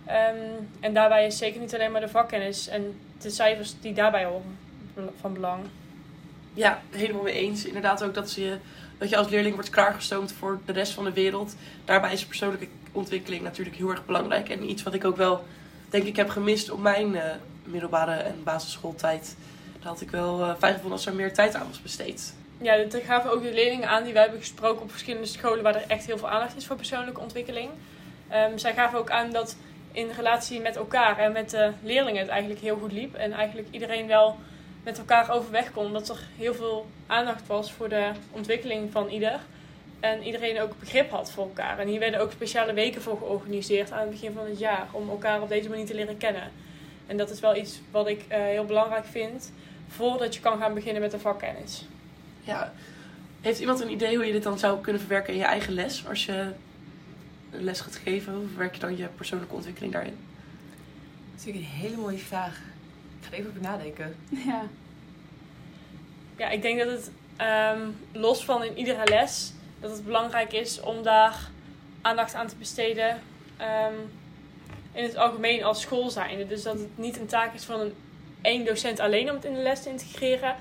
Um, 0.08 0.68
en 0.80 0.94
daarbij 0.94 1.26
is 1.26 1.38
zeker 1.38 1.60
niet 1.60 1.74
alleen 1.74 1.92
maar 1.92 2.00
de 2.00 2.08
vakkennis 2.08 2.68
en 2.68 3.00
de 3.20 3.30
cijfers 3.30 3.74
die 3.80 3.92
daarbij 3.92 4.24
horen 4.24 4.56
van 5.20 5.32
belang. 5.32 5.62
Ja, 6.54 6.82
helemaal 6.90 7.22
mee 7.22 7.34
eens. 7.34 7.64
Inderdaad 7.64 8.04
ook 8.04 8.14
dat, 8.14 8.30
ze, 8.30 8.58
dat 8.98 9.08
je 9.08 9.16
als 9.16 9.28
leerling 9.28 9.54
wordt 9.54 9.70
klaargestoomd 9.70 10.32
voor 10.32 10.60
de 10.64 10.72
rest 10.72 10.92
van 10.92 11.04
de 11.04 11.12
wereld. 11.12 11.56
Daarbij 11.84 12.12
is 12.12 12.26
persoonlijke 12.26 12.68
ontwikkeling 12.92 13.42
natuurlijk 13.42 13.76
heel 13.76 13.90
erg 13.90 14.06
belangrijk. 14.06 14.48
En 14.48 14.70
iets 14.70 14.82
wat 14.82 14.94
ik 14.94 15.04
ook 15.04 15.16
wel, 15.16 15.44
denk 15.88 16.04
ik, 16.04 16.16
heb 16.16 16.28
gemist 16.28 16.70
op 16.70 16.80
mijn 16.80 17.14
uh, 17.14 17.22
middelbare 17.64 18.12
en 18.12 18.40
basisschooltijd. 18.44 19.36
Daar 19.78 19.92
had 19.92 20.00
ik 20.00 20.10
wel 20.10 20.40
uh, 20.40 20.54
fijn 20.58 20.72
gevonden 20.74 20.96
als 20.98 21.06
er 21.06 21.14
meer 21.14 21.34
tijd 21.34 21.54
aan 21.54 21.66
was 21.68 21.82
besteed. 21.82 22.34
Ja, 22.60 22.76
dat 22.76 23.02
gaven 23.02 23.30
ook 23.30 23.42
de 23.42 23.52
leerlingen 23.52 23.88
aan 23.88 24.04
die 24.04 24.12
wij 24.12 24.22
hebben 24.22 24.40
gesproken 24.40 24.82
op 24.82 24.90
verschillende 24.90 25.26
scholen 25.26 25.62
waar 25.62 25.74
er 25.74 25.84
echt 25.88 26.06
heel 26.06 26.18
veel 26.18 26.28
aandacht 26.28 26.56
is 26.56 26.66
voor 26.66 26.76
persoonlijke 26.76 27.20
ontwikkeling. 27.20 27.70
Um, 28.32 28.58
zij 28.58 28.74
gaven 28.74 28.98
ook 28.98 29.10
aan 29.10 29.30
dat 29.30 29.56
in 29.92 30.10
relatie 30.16 30.60
met 30.60 30.76
elkaar 30.76 31.18
en 31.18 31.32
met 31.32 31.50
de 31.50 31.70
leerlingen 31.82 32.20
het 32.20 32.30
eigenlijk 32.30 32.60
heel 32.60 32.76
goed 32.76 32.92
liep. 32.92 33.14
En 33.14 33.32
eigenlijk 33.32 33.68
iedereen 33.70 34.06
wel 34.06 34.38
met 34.84 34.98
elkaar 34.98 35.30
overweg 35.30 35.72
kon. 35.72 35.86
Omdat 35.86 36.08
er 36.08 36.18
heel 36.36 36.54
veel 36.54 36.86
aandacht 37.06 37.46
was 37.46 37.72
voor 37.72 37.88
de 37.88 38.10
ontwikkeling 38.30 38.92
van 38.92 39.08
ieder. 39.08 39.40
En 40.00 40.22
iedereen 40.22 40.60
ook 40.60 40.78
begrip 40.78 41.10
had 41.10 41.30
voor 41.30 41.44
elkaar. 41.44 41.78
En 41.78 41.88
hier 41.88 41.98
werden 41.98 42.20
ook 42.20 42.32
speciale 42.32 42.72
weken 42.72 43.02
voor 43.02 43.18
georganiseerd 43.18 43.92
aan 43.92 44.00
het 44.00 44.10
begin 44.10 44.32
van 44.32 44.46
het 44.46 44.58
jaar. 44.58 44.86
Om 44.90 45.10
elkaar 45.10 45.42
op 45.42 45.48
deze 45.48 45.68
manier 45.68 45.86
te 45.86 45.94
leren 45.94 46.16
kennen. 46.16 46.50
En 47.06 47.16
dat 47.16 47.30
is 47.30 47.40
wel 47.40 47.56
iets 47.56 47.80
wat 47.90 48.08
ik 48.08 48.20
uh, 48.20 48.36
heel 48.36 48.64
belangrijk 48.64 49.04
vind. 49.04 49.52
Voordat 49.88 50.34
je 50.34 50.40
kan 50.40 50.58
gaan 50.58 50.74
beginnen 50.74 51.02
met 51.02 51.10
de 51.10 51.18
vakkennis. 51.18 51.86
Ja. 52.42 52.72
Heeft 53.40 53.60
iemand 53.60 53.80
een 53.80 53.90
idee 53.90 54.16
hoe 54.16 54.26
je 54.26 54.32
dit 54.32 54.42
dan 54.42 54.58
zou 54.58 54.80
kunnen 54.80 55.00
verwerken 55.00 55.32
in 55.32 55.38
je 55.38 55.44
eigen 55.44 55.72
les? 55.72 56.06
Als 56.08 56.24
je 56.24 56.50
les 57.50 57.80
gaat 57.80 57.96
geven, 57.96 58.34
hoe 58.34 58.46
verwerk 58.46 58.74
je 58.74 58.80
dan 58.80 58.96
je 58.96 59.06
persoonlijke 59.06 59.54
ontwikkeling 59.54 59.92
daarin? 59.92 60.16
Dat 61.30 61.40
is 61.40 61.44
natuurlijk 61.44 61.72
een 61.74 61.80
hele 61.80 61.96
mooie 61.96 62.18
vraag. 62.18 62.60
Ik 63.24 63.30
ga 63.30 63.36
er 63.36 63.38
even 63.38 63.50
over 63.50 63.62
nadenken. 63.62 64.16
Ja. 64.46 64.62
Ja, 66.36 66.48
ik 66.50 66.62
denk 66.62 66.78
dat 66.78 66.88
het 66.88 67.10
um, 67.76 67.96
los 68.12 68.44
van 68.44 68.64
in 68.64 68.78
iedere 68.78 69.04
les, 69.04 69.52
dat 69.80 69.90
het 69.90 70.04
belangrijk 70.04 70.52
is 70.52 70.80
om 70.80 71.02
daar 71.02 71.50
aandacht 72.02 72.34
aan 72.34 72.46
te 72.46 72.56
besteden. 72.56 73.20
Um, 73.60 74.10
in 74.92 75.02
het 75.02 75.16
algemeen 75.16 75.64
als 75.64 75.80
school 75.80 76.10
zijnde. 76.10 76.46
Dus 76.46 76.62
dat 76.62 76.78
het 76.78 76.98
niet 76.98 77.18
een 77.18 77.26
taak 77.26 77.54
is 77.54 77.64
van 77.64 77.80
een 77.80 77.94
één 78.40 78.64
docent 78.64 79.00
alleen 79.00 79.28
om 79.28 79.34
het 79.34 79.44
in 79.44 79.54
de 79.54 79.62
les 79.62 79.82
te 79.82 79.90
integreren. 79.90 80.56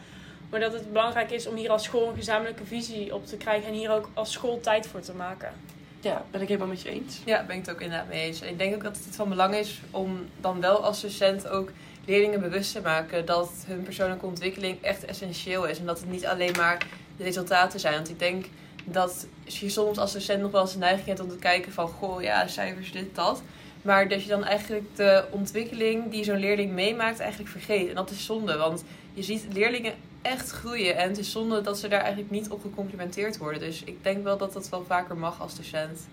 Maar 0.50 0.60
dat 0.60 0.74
het 0.74 0.92
belangrijk 0.92 1.32
is 1.32 1.48
om 1.48 1.56
hier 1.56 1.70
als 1.70 1.84
school 1.84 2.08
een 2.08 2.16
gezamenlijke 2.16 2.66
visie 2.66 3.16
op 3.16 3.26
te 3.26 3.38
krijgen 3.38 3.68
en 3.68 3.74
hier 3.74 3.92
ook 3.92 4.10
als 4.14 4.32
school 4.32 4.60
tijd 4.60 4.88
voor 4.88 5.00
te 5.00 5.14
maken. 5.14 5.54
Ja, 6.00 6.26
ben 6.32 6.42
ik 6.42 6.48
helemaal 6.48 6.68
met 6.68 6.82
je 6.82 6.90
eens. 6.90 7.22
Ja, 7.26 7.46
ben 7.46 7.56
ik 7.56 7.66
het 7.66 7.76
ook 7.76 7.82
inderdaad 7.82 8.08
mee 8.08 8.22
eens. 8.22 8.42
En 8.42 8.50
ik 8.50 8.58
denk 8.58 8.76
ook 8.76 8.84
dat 8.84 8.98
het 9.06 9.16
van 9.16 9.30
belang 9.30 9.56
is 9.56 9.82
om 9.92 10.30
dan 10.42 10.62
wel 10.62 10.84
als 10.84 11.02
docent 11.02 11.48
ook 11.48 11.72
leerlingen 12.06 12.42
bewust 12.42 12.74
te 12.74 12.82
maken 12.82 13.26
dat 13.26 13.52
hun 13.68 13.84
persoonlijke 13.84 14.26
ontwikkeling 14.26 14.82
echt 14.82 15.06
essentieel 15.06 15.66
is. 15.66 15.80
En 15.80 15.86
dat 15.86 16.00
het 16.00 16.10
niet 16.10 16.26
alleen 16.26 16.54
maar 16.58 16.86
de 17.18 17.24
resultaten 17.24 17.80
zijn. 17.80 17.94
Want 17.94 18.10
ik 18.10 18.20
denk 18.20 18.46
dat 18.86 19.28
je 19.44 19.70
soms 19.70 19.98
als 19.98 20.14
docent 20.14 20.42
nog 20.42 20.52
wel 20.52 20.62
eens 20.62 20.74
de 20.74 20.78
neiging 20.78 21.08
hebt 21.08 21.20
om 21.20 21.30
te 21.30 21.36
kijken 21.36 21.72
van... 21.72 21.88
Goh, 21.88 22.22
ja, 22.22 22.48
cijfers, 22.48 22.92
dit, 22.92 23.16
dat. 23.16 23.42
Maar 23.82 24.08
dat 24.08 24.24
je 24.24 24.30
dan 24.30 24.44
eigenlijk 24.44 24.96
de 24.96 25.26
ontwikkeling 25.30 26.12
die 26.12 26.24
zo'n 26.24 26.40
leerling 26.40 26.72
meemaakt 26.72 27.20
eigenlijk 27.20 27.52
vergeet. 27.52 27.90
En 27.90 27.96
dat 27.96 28.10
is 28.10 28.26
zonde, 28.26 28.58
want 28.58 28.84
je 29.14 29.24
ziet 29.24 29.46
leerlingen 29.52 29.94
echt 30.22 30.52
groeien. 30.52 30.98
En 30.98 31.10
het 31.10 31.18
is 31.18 31.32
zonde 31.32 31.62
dat 31.62 31.80
ze 31.80 31.88
daar 31.88 32.02
eigenlijk 32.02 32.32
niet 32.32 32.50
op 32.50 32.62
gecomplimenteerd 32.62 33.38
worden. 33.38 33.60
Dus 33.60 33.84
ik 33.84 34.04
denk 34.04 34.24
wel 34.24 34.38
dat 34.38 34.54
dat 34.54 34.70
wel 34.70 34.86
vaker 34.88 35.18
mag 35.18 35.42
als 35.42 35.56
docent. 35.56 36.08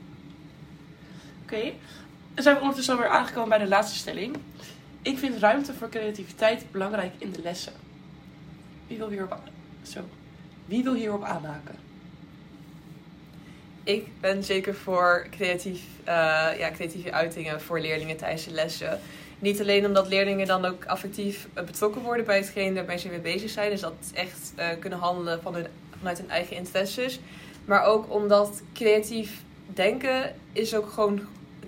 Oké, 1.42 1.72
dan 2.35 2.42
zijn 2.42 2.55
we 2.55 2.61
ondertussen 2.61 2.94
alweer 2.94 3.11
aangekomen 3.11 3.48
bij 3.48 3.59
de 3.59 3.68
laatste 3.68 3.98
stelling. 3.98 4.37
Ik 5.02 5.18
vind 5.18 5.38
ruimte 5.38 5.74
voor 5.74 5.88
creativiteit 5.88 6.64
belangrijk 6.70 7.12
in 7.18 7.32
de 7.32 7.42
lessen. 7.42 7.72
Wie 8.86 8.98
wil 8.98 9.08
hierop, 9.08 9.38
zo. 9.82 10.00
Wie 10.64 10.82
wil 10.82 10.94
hierop 10.94 11.22
aanhaken? 11.22 11.74
Ik 13.84 14.06
ben 14.20 14.44
zeker 14.44 14.74
voor 14.74 15.26
creatief, 15.30 15.82
uh, 16.00 16.04
ja, 16.58 16.70
creatieve 16.70 17.12
uitingen 17.12 17.60
voor 17.60 17.80
leerlingen 17.80 18.16
tijdens 18.16 18.44
de 18.44 18.50
lessen. 18.50 19.00
Niet 19.38 19.60
alleen 19.60 19.86
omdat 19.86 20.08
leerlingen 20.08 20.46
dan 20.46 20.64
ook 20.64 20.84
affectief 20.84 21.48
betrokken 21.54 22.02
worden 22.02 22.24
bij 22.26 22.36
hetgeen 22.36 22.74
waarmee 22.74 22.98
ze 22.98 23.08
mee 23.08 23.20
bezig 23.20 23.50
zijn. 23.50 23.70
Dus 23.70 23.80
dat 23.80 24.10
echt 24.14 24.52
uh, 24.58 24.68
kunnen 24.78 24.98
handelen 24.98 25.42
vanuit 25.98 26.18
hun 26.18 26.30
eigen 26.30 26.56
interesses. 26.56 27.20
Maar 27.64 27.84
ook 27.84 28.14
omdat 28.14 28.62
creatief 28.74 29.42
denken 29.66 30.34
is 30.52 30.74
ook 30.74 30.90
gewoon... 30.90 31.20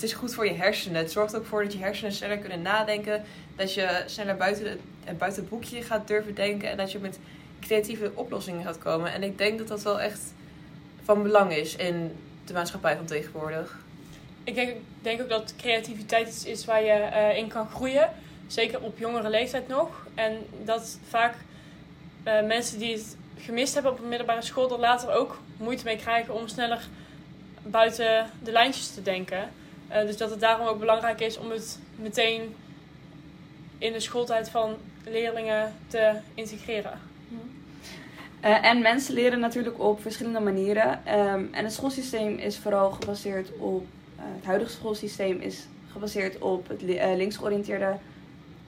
Het 0.03 0.11
is 0.11 0.17
goed 0.17 0.35
voor 0.35 0.47
je 0.47 0.53
hersenen. 0.53 1.01
Het 1.03 1.12
zorgt 1.12 1.37
ook 1.37 1.47
voor 1.47 1.62
dat 1.62 1.73
je 1.73 1.79
hersenen 1.79 2.12
sneller 2.12 2.38
kunnen 2.38 2.62
nadenken. 2.62 3.25
Dat 3.57 3.75
je 3.75 4.03
sneller 4.07 4.37
buiten, 4.37 4.67
het, 5.05 5.19
buiten 5.19 5.41
het 5.41 5.51
boekje 5.51 5.83
gaat 5.83 6.09
durven 6.09 6.35
denken. 6.35 6.71
En 6.71 6.77
dat 6.77 6.93
je 6.93 6.99
met 6.99 7.19
creatieve 7.61 8.11
oplossingen 8.15 8.65
gaat 8.65 8.79
komen. 8.79 9.12
En 9.12 9.23
ik 9.23 9.38
denk 9.38 9.59
dat 9.59 9.69
dat 9.69 9.83
wel 9.83 10.01
echt 10.01 10.33
van 11.03 11.23
belang 11.23 11.53
is 11.53 11.77
in 11.77 12.17
de 12.45 12.53
maatschappij 12.53 12.97
van 12.97 13.05
tegenwoordig. 13.05 13.79
Ik 14.45 14.77
denk, 15.03 15.21
ook 15.23 15.29
dat 15.29 15.55
creativiteit 15.57 16.29
iets 16.29 16.45
is 16.45 16.65
waar 16.65 16.85
je 16.85 17.09
uh, 17.12 17.37
in 17.37 17.49
kan 17.49 17.69
groeien. 17.69 18.11
Zeker 18.47 18.81
op 18.81 18.99
jongere 18.99 19.31
leeftijd 19.31 19.69
nog. 19.69 20.07
En 20.15 20.47
dat 20.65 20.99
vaak 21.09 21.35
uh, 22.25 22.47
mensen 22.47 22.79
die 22.79 22.93
het 22.93 23.17
gemist 23.38 23.75
hebben 23.75 23.93
op 23.93 23.99
een 23.99 24.09
middelbare 24.09 24.43
school 24.43 24.73
er 24.73 24.79
later 24.79 25.12
ook 25.12 25.38
moeite 25.57 25.85
mee 25.85 25.97
krijgen 25.97 26.35
om 26.35 26.49
sneller 26.49 26.87
buiten 27.62 28.31
de 28.43 28.53
lijntjes 28.53 28.95
te 28.95 29.03
denken. 29.03 29.51
Uh, 29.93 30.01
dus 30.07 30.17
dat 30.17 30.31
het 30.31 30.41
daarom 30.41 30.67
ook 30.67 30.79
belangrijk 30.79 31.21
is 31.21 31.39
om 31.39 31.51
het 31.51 31.79
meteen 31.97 32.55
in 33.79 33.93
de 33.93 34.01
schooltijd 34.01 34.49
van 34.49 34.77
leerlingen 35.05 35.75
te 35.87 36.13
integreren. 36.35 37.01
Uh, 38.45 38.65
en 38.65 38.83
mensen 38.83 39.15
leren 39.15 39.41
natuurlijk 39.41 39.81
op 39.81 40.03
verschillende 40.03 40.41
manieren. 40.41 40.91
Um, 40.91 41.49
en 41.53 41.65
het 41.65 41.73
schoolsysteem 41.73 42.39
is 42.39 42.59
vooral 42.59 42.91
gebaseerd 42.91 43.57
op. 43.59 43.83
Uh, 43.83 44.23
het 44.37 44.45
huidige 44.45 44.71
schoolsysteem 44.71 45.41
is 45.41 45.67
gebaseerd 45.93 46.39
op 46.39 46.69
het 46.69 46.83
uh, 46.83 47.15
linksgeoriënteerde 47.17 47.97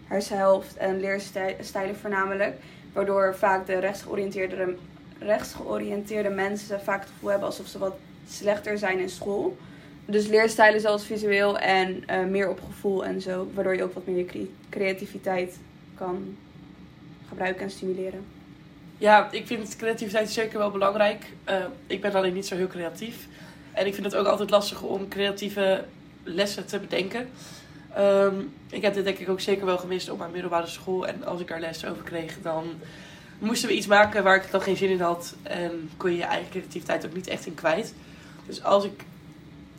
hersenhelft 0.07 0.77
en 0.77 1.01
leerstijlen 1.01 1.97
voornamelijk. 1.97 2.57
Waardoor 2.93 3.35
vaak 3.35 3.67
de 3.67 3.79
rechtsgeoriënteerde, 3.79 4.77
rechtsgeoriënteerde 5.19 6.29
mensen 6.29 6.81
vaak 6.81 7.01
het 7.01 7.11
gevoel 7.11 7.31
hebben 7.31 7.49
alsof 7.49 7.67
ze 7.67 7.79
wat 7.79 7.97
slechter 8.29 8.79
zijn 8.79 8.99
in 8.99 9.11
school. 9.11 9.57
Dus 10.05 10.27
leerstijlen 10.27 10.81
zoals 10.81 11.05
visueel 11.05 11.59
en 11.59 12.05
meer 12.31 12.49
op 12.49 12.61
gevoel 12.67 13.05
en 13.05 13.21
zo. 13.21 13.51
Waardoor 13.55 13.77
je 13.77 13.83
ook 13.83 13.95
wat 13.95 14.07
meer 14.07 14.27
creativiteit 14.71 15.59
kan 15.95 16.37
gebruiken 17.29 17.63
en 17.63 17.71
stimuleren. 17.71 18.25
Ja, 18.99 19.29
ik 19.31 19.47
vind 19.47 19.77
creativiteit 19.77 20.31
zeker 20.31 20.59
wel 20.59 20.71
belangrijk. 20.71 21.25
Uh, 21.49 21.65
ik 21.87 22.01
ben 22.01 22.13
alleen 22.13 22.35
niet 22.35 22.47
zo 22.47 22.57
heel 22.57 22.67
creatief. 22.67 23.27
En 23.73 23.87
ik 23.87 23.95
vind 23.95 24.07
het 24.07 24.15
ook 24.15 24.27
altijd 24.27 24.51
lastig 24.51 24.83
om 24.83 25.09
creatieve 25.09 25.85
lessen 26.23 26.67
te 26.67 26.79
bedenken. 26.79 27.29
Ehm, 27.95 28.35
ik 28.71 28.83
heb 28.83 28.95
dit 28.95 29.05
denk 29.05 29.19
ik 29.19 29.29
ook 29.29 29.41
zeker 29.41 29.67
wel 29.67 29.79
gemist 29.79 30.11
op 30.11 30.19
mijn 30.19 30.31
middelbare 30.31 30.67
school. 30.67 31.07
En 31.07 31.25
als 31.25 31.41
ik 31.41 31.49
daar 31.49 31.61
les 31.61 31.87
over 31.87 32.03
kreeg, 32.03 32.37
dan 32.43 32.65
moesten 33.39 33.69
we 33.69 33.75
iets 33.75 33.87
maken 33.87 34.23
waar 34.23 34.37
ik 34.37 34.51
dan 34.51 34.61
geen 34.61 34.77
zin 34.77 34.91
in 34.91 35.01
had. 35.01 35.35
En 35.43 35.91
kon 35.97 36.11
je 36.11 36.17
je 36.17 36.25
eigen 36.25 36.51
creativiteit 36.51 37.07
ook 37.07 37.15
niet 37.15 37.29
echt 37.29 37.47
in 37.47 37.55
kwijt. 37.55 37.95
Dus 38.47 38.63
als 38.63 38.85
ik 38.85 39.05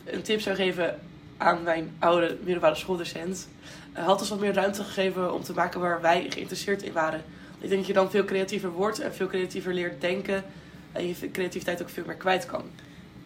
een 0.06 0.22
tip 0.22 0.40
zou 0.40 0.56
geven 0.56 0.98
aan 1.36 1.62
mijn 1.62 1.96
oude 1.98 2.36
middelbare 2.40 2.74
schooldocent, 2.74 3.48
had 3.92 4.20
ons 4.20 4.28
wat 4.28 4.40
meer 4.40 4.54
ruimte 4.54 4.84
gegeven 4.84 5.34
om 5.34 5.42
te 5.42 5.52
maken 5.52 5.80
waar 5.80 6.00
wij 6.00 6.26
geïnteresseerd 6.28 6.82
in 6.82 6.92
waren. 6.92 7.24
Ik 7.58 7.68
denk 7.68 7.80
dat 7.80 7.86
je 7.86 7.92
dan 7.92 8.10
veel 8.10 8.24
creatiever 8.24 8.70
wordt 8.70 9.00
en 9.00 9.14
veel 9.14 9.26
creatiever 9.26 9.74
leert 9.74 10.00
denken. 10.00 10.44
En 10.92 11.06
je 11.06 11.30
creativiteit 11.30 11.82
ook 11.82 11.88
veel 11.88 12.02
meer 12.06 12.16
kwijt 12.16 12.46
kan. 12.46 12.62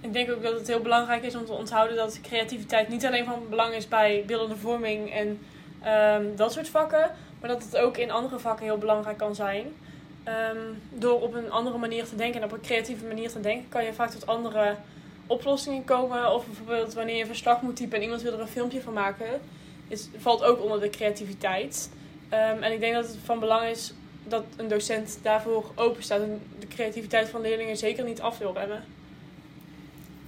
Ik 0.01 0.12
denk 0.12 0.31
ook 0.31 0.43
dat 0.43 0.55
het 0.55 0.66
heel 0.66 0.81
belangrijk 0.81 1.23
is 1.23 1.35
om 1.35 1.45
te 1.45 1.53
onthouden 1.53 1.97
dat 1.97 2.21
creativiteit 2.23 2.88
niet 2.88 3.07
alleen 3.07 3.25
van 3.25 3.43
belang 3.51 3.75
is 3.75 3.88
bij 3.88 4.25
beeldende 4.27 4.57
vorming 4.57 5.12
en 5.12 5.38
um, 6.16 6.37
dat 6.37 6.53
soort 6.53 6.69
vakken, 6.69 7.11
maar 7.40 7.49
dat 7.49 7.62
het 7.62 7.77
ook 7.77 7.97
in 7.97 8.11
andere 8.11 8.38
vakken 8.38 8.64
heel 8.64 8.79
belangrijk 8.79 9.19
kan 9.19 9.35
zijn. 9.35 9.66
Um, 10.29 10.81
door 10.90 11.21
op 11.21 11.35
een 11.35 11.51
andere 11.51 11.79
manier 11.79 12.05
te 12.05 12.16
denken 12.16 12.40
en 12.40 12.47
op 12.47 12.53
een 12.53 12.61
creatieve 12.61 13.05
manier 13.07 13.31
te 13.31 13.40
denken, 13.40 13.69
kan 13.69 13.85
je 13.85 13.93
vaak 13.93 14.11
tot 14.11 14.27
andere 14.27 14.77
oplossingen 15.31 15.85
komen. 15.85 16.33
Of 16.35 16.47
bijvoorbeeld 16.47 16.95
wanneer 16.95 17.14
je 17.14 17.21
een 17.21 17.27
verslag 17.27 17.62
moet 17.62 17.77
typen 17.77 17.97
en 17.97 18.03
iemand 18.03 18.23
wil 18.23 18.33
er 18.33 18.40
een 18.40 18.49
filmpje 18.49 18.83
van 18.83 18.93
maken, 18.93 19.40
is, 19.88 20.09
valt 20.16 20.43
ook 20.43 20.62
onder 20.62 20.81
de 20.81 20.90
creativiteit. 20.90 21.90
Um, 22.25 22.62
en 22.62 22.73
ik 22.73 22.81
denk 22.81 22.95
dat 22.95 23.07
het 23.07 23.16
van 23.25 23.38
belang 23.38 23.69
is 23.69 23.95
dat 24.25 24.45
een 24.57 24.69
docent 24.69 25.19
daarvoor 25.23 25.71
open 25.75 26.03
staat 26.03 26.21
en 26.21 26.40
de 26.59 26.66
creativiteit 26.66 27.29
van 27.29 27.40
leerlingen 27.40 27.77
zeker 27.77 28.05
niet 28.05 28.21
af 28.21 28.38
wil 28.38 28.53
remmen. 28.53 28.85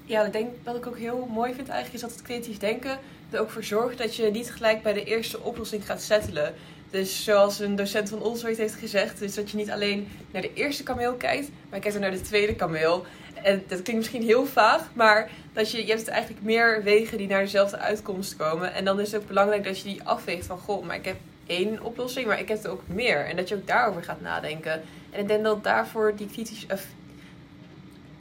Ja, 0.05 0.25
ik 0.25 0.33
denk 0.33 0.51
wat 0.65 0.77
ik 0.77 0.87
ook 0.87 0.99
heel 0.99 1.29
mooi 1.31 1.55
vind 1.55 1.69
eigenlijk 1.69 1.95
is 1.95 2.09
dat 2.09 2.19
het 2.19 2.23
creatief 2.27 2.59
denken 2.59 2.99
er 3.31 3.41
ook 3.41 3.51
voor 3.51 3.65
zorgt 3.65 3.99
dat 3.99 4.17
je 4.17 4.31
niet 4.31 4.51
gelijk 4.51 4.83
bij 4.83 4.93
de 4.93 5.05
eerste 5.05 5.41
oplossing 5.41 5.87
gaat 5.87 6.03
settelen. 6.03 6.55
Dus 6.93 7.25
zoals 7.25 7.59
een 7.59 7.77
docent 7.77 8.09
van 8.09 8.23
ooit 8.23 8.57
heeft 8.57 8.75
gezegd, 8.75 9.19
dus 9.19 9.35
dat 9.35 9.51
je 9.51 9.57
niet 9.57 9.71
alleen 9.71 10.09
naar 10.31 10.43
de 10.43 10.53
eerste 10.55 10.83
kameel 10.83 11.15
kijkt, 11.15 11.51
maar 11.71 11.81
kijkt 11.81 11.97
ook 11.97 12.03
naar 12.03 12.11
de 12.11 12.21
tweede 12.21 12.55
kameel. 12.55 13.05
En 13.43 13.63
dat 13.67 13.83
klinkt 13.83 14.03
misschien 14.03 14.23
heel 14.23 14.47
vaag, 14.47 14.91
maar 14.93 15.31
dat 15.53 15.71
je, 15.71 15.87
je 15.87 15.93
hebt 15.93 16.09
eigenlijk 16.09 16.45
meer 16.45 16.83
wegen 16.83 17.19
die 17.19 17.27
naar 17.27 17.41
dezelfde 17.41 17.79
uitkomst 17.79 18.37
komen. 18.37 18.75
En 18.75 18.85
dan 18.85 19.01
is 19.01 19.13
het 19.13 19.21
ook 19.21 19.29
belangrijk 19.29 19.65
dat 19.65 19.79
je 19.79 19.85
die 19.85 20.03
afweegt 20.03 20.47
van, 20.47 20.59
goh, 20.59 20.85
maar 20.85 20.97
ik 20.97 21.05
heb 21.05 21.17
één 21.47 21.83
oplossing, 21.83 22.27
maar 22.27 22.41
ik 22.41 22.49
heb 22.49 22.65
er 22.65 22.71
ook 22.71 22.83
meer. 22.87 23.27
En 23.27 23.37
dat 23.37 23.49
je 23.49 23.55
ook 23.55 23.67
daarover 23.67 24.03
gaat 24.03 24.21
nadenken. 24.21 24.83
En 25.11 25.21
ik 25.21 25.29
denk 25.29 25.45
dat 25.45 25.65
daarvoor 25.65 26.17
die 26.17 26.29
kritische... 26.33 26.67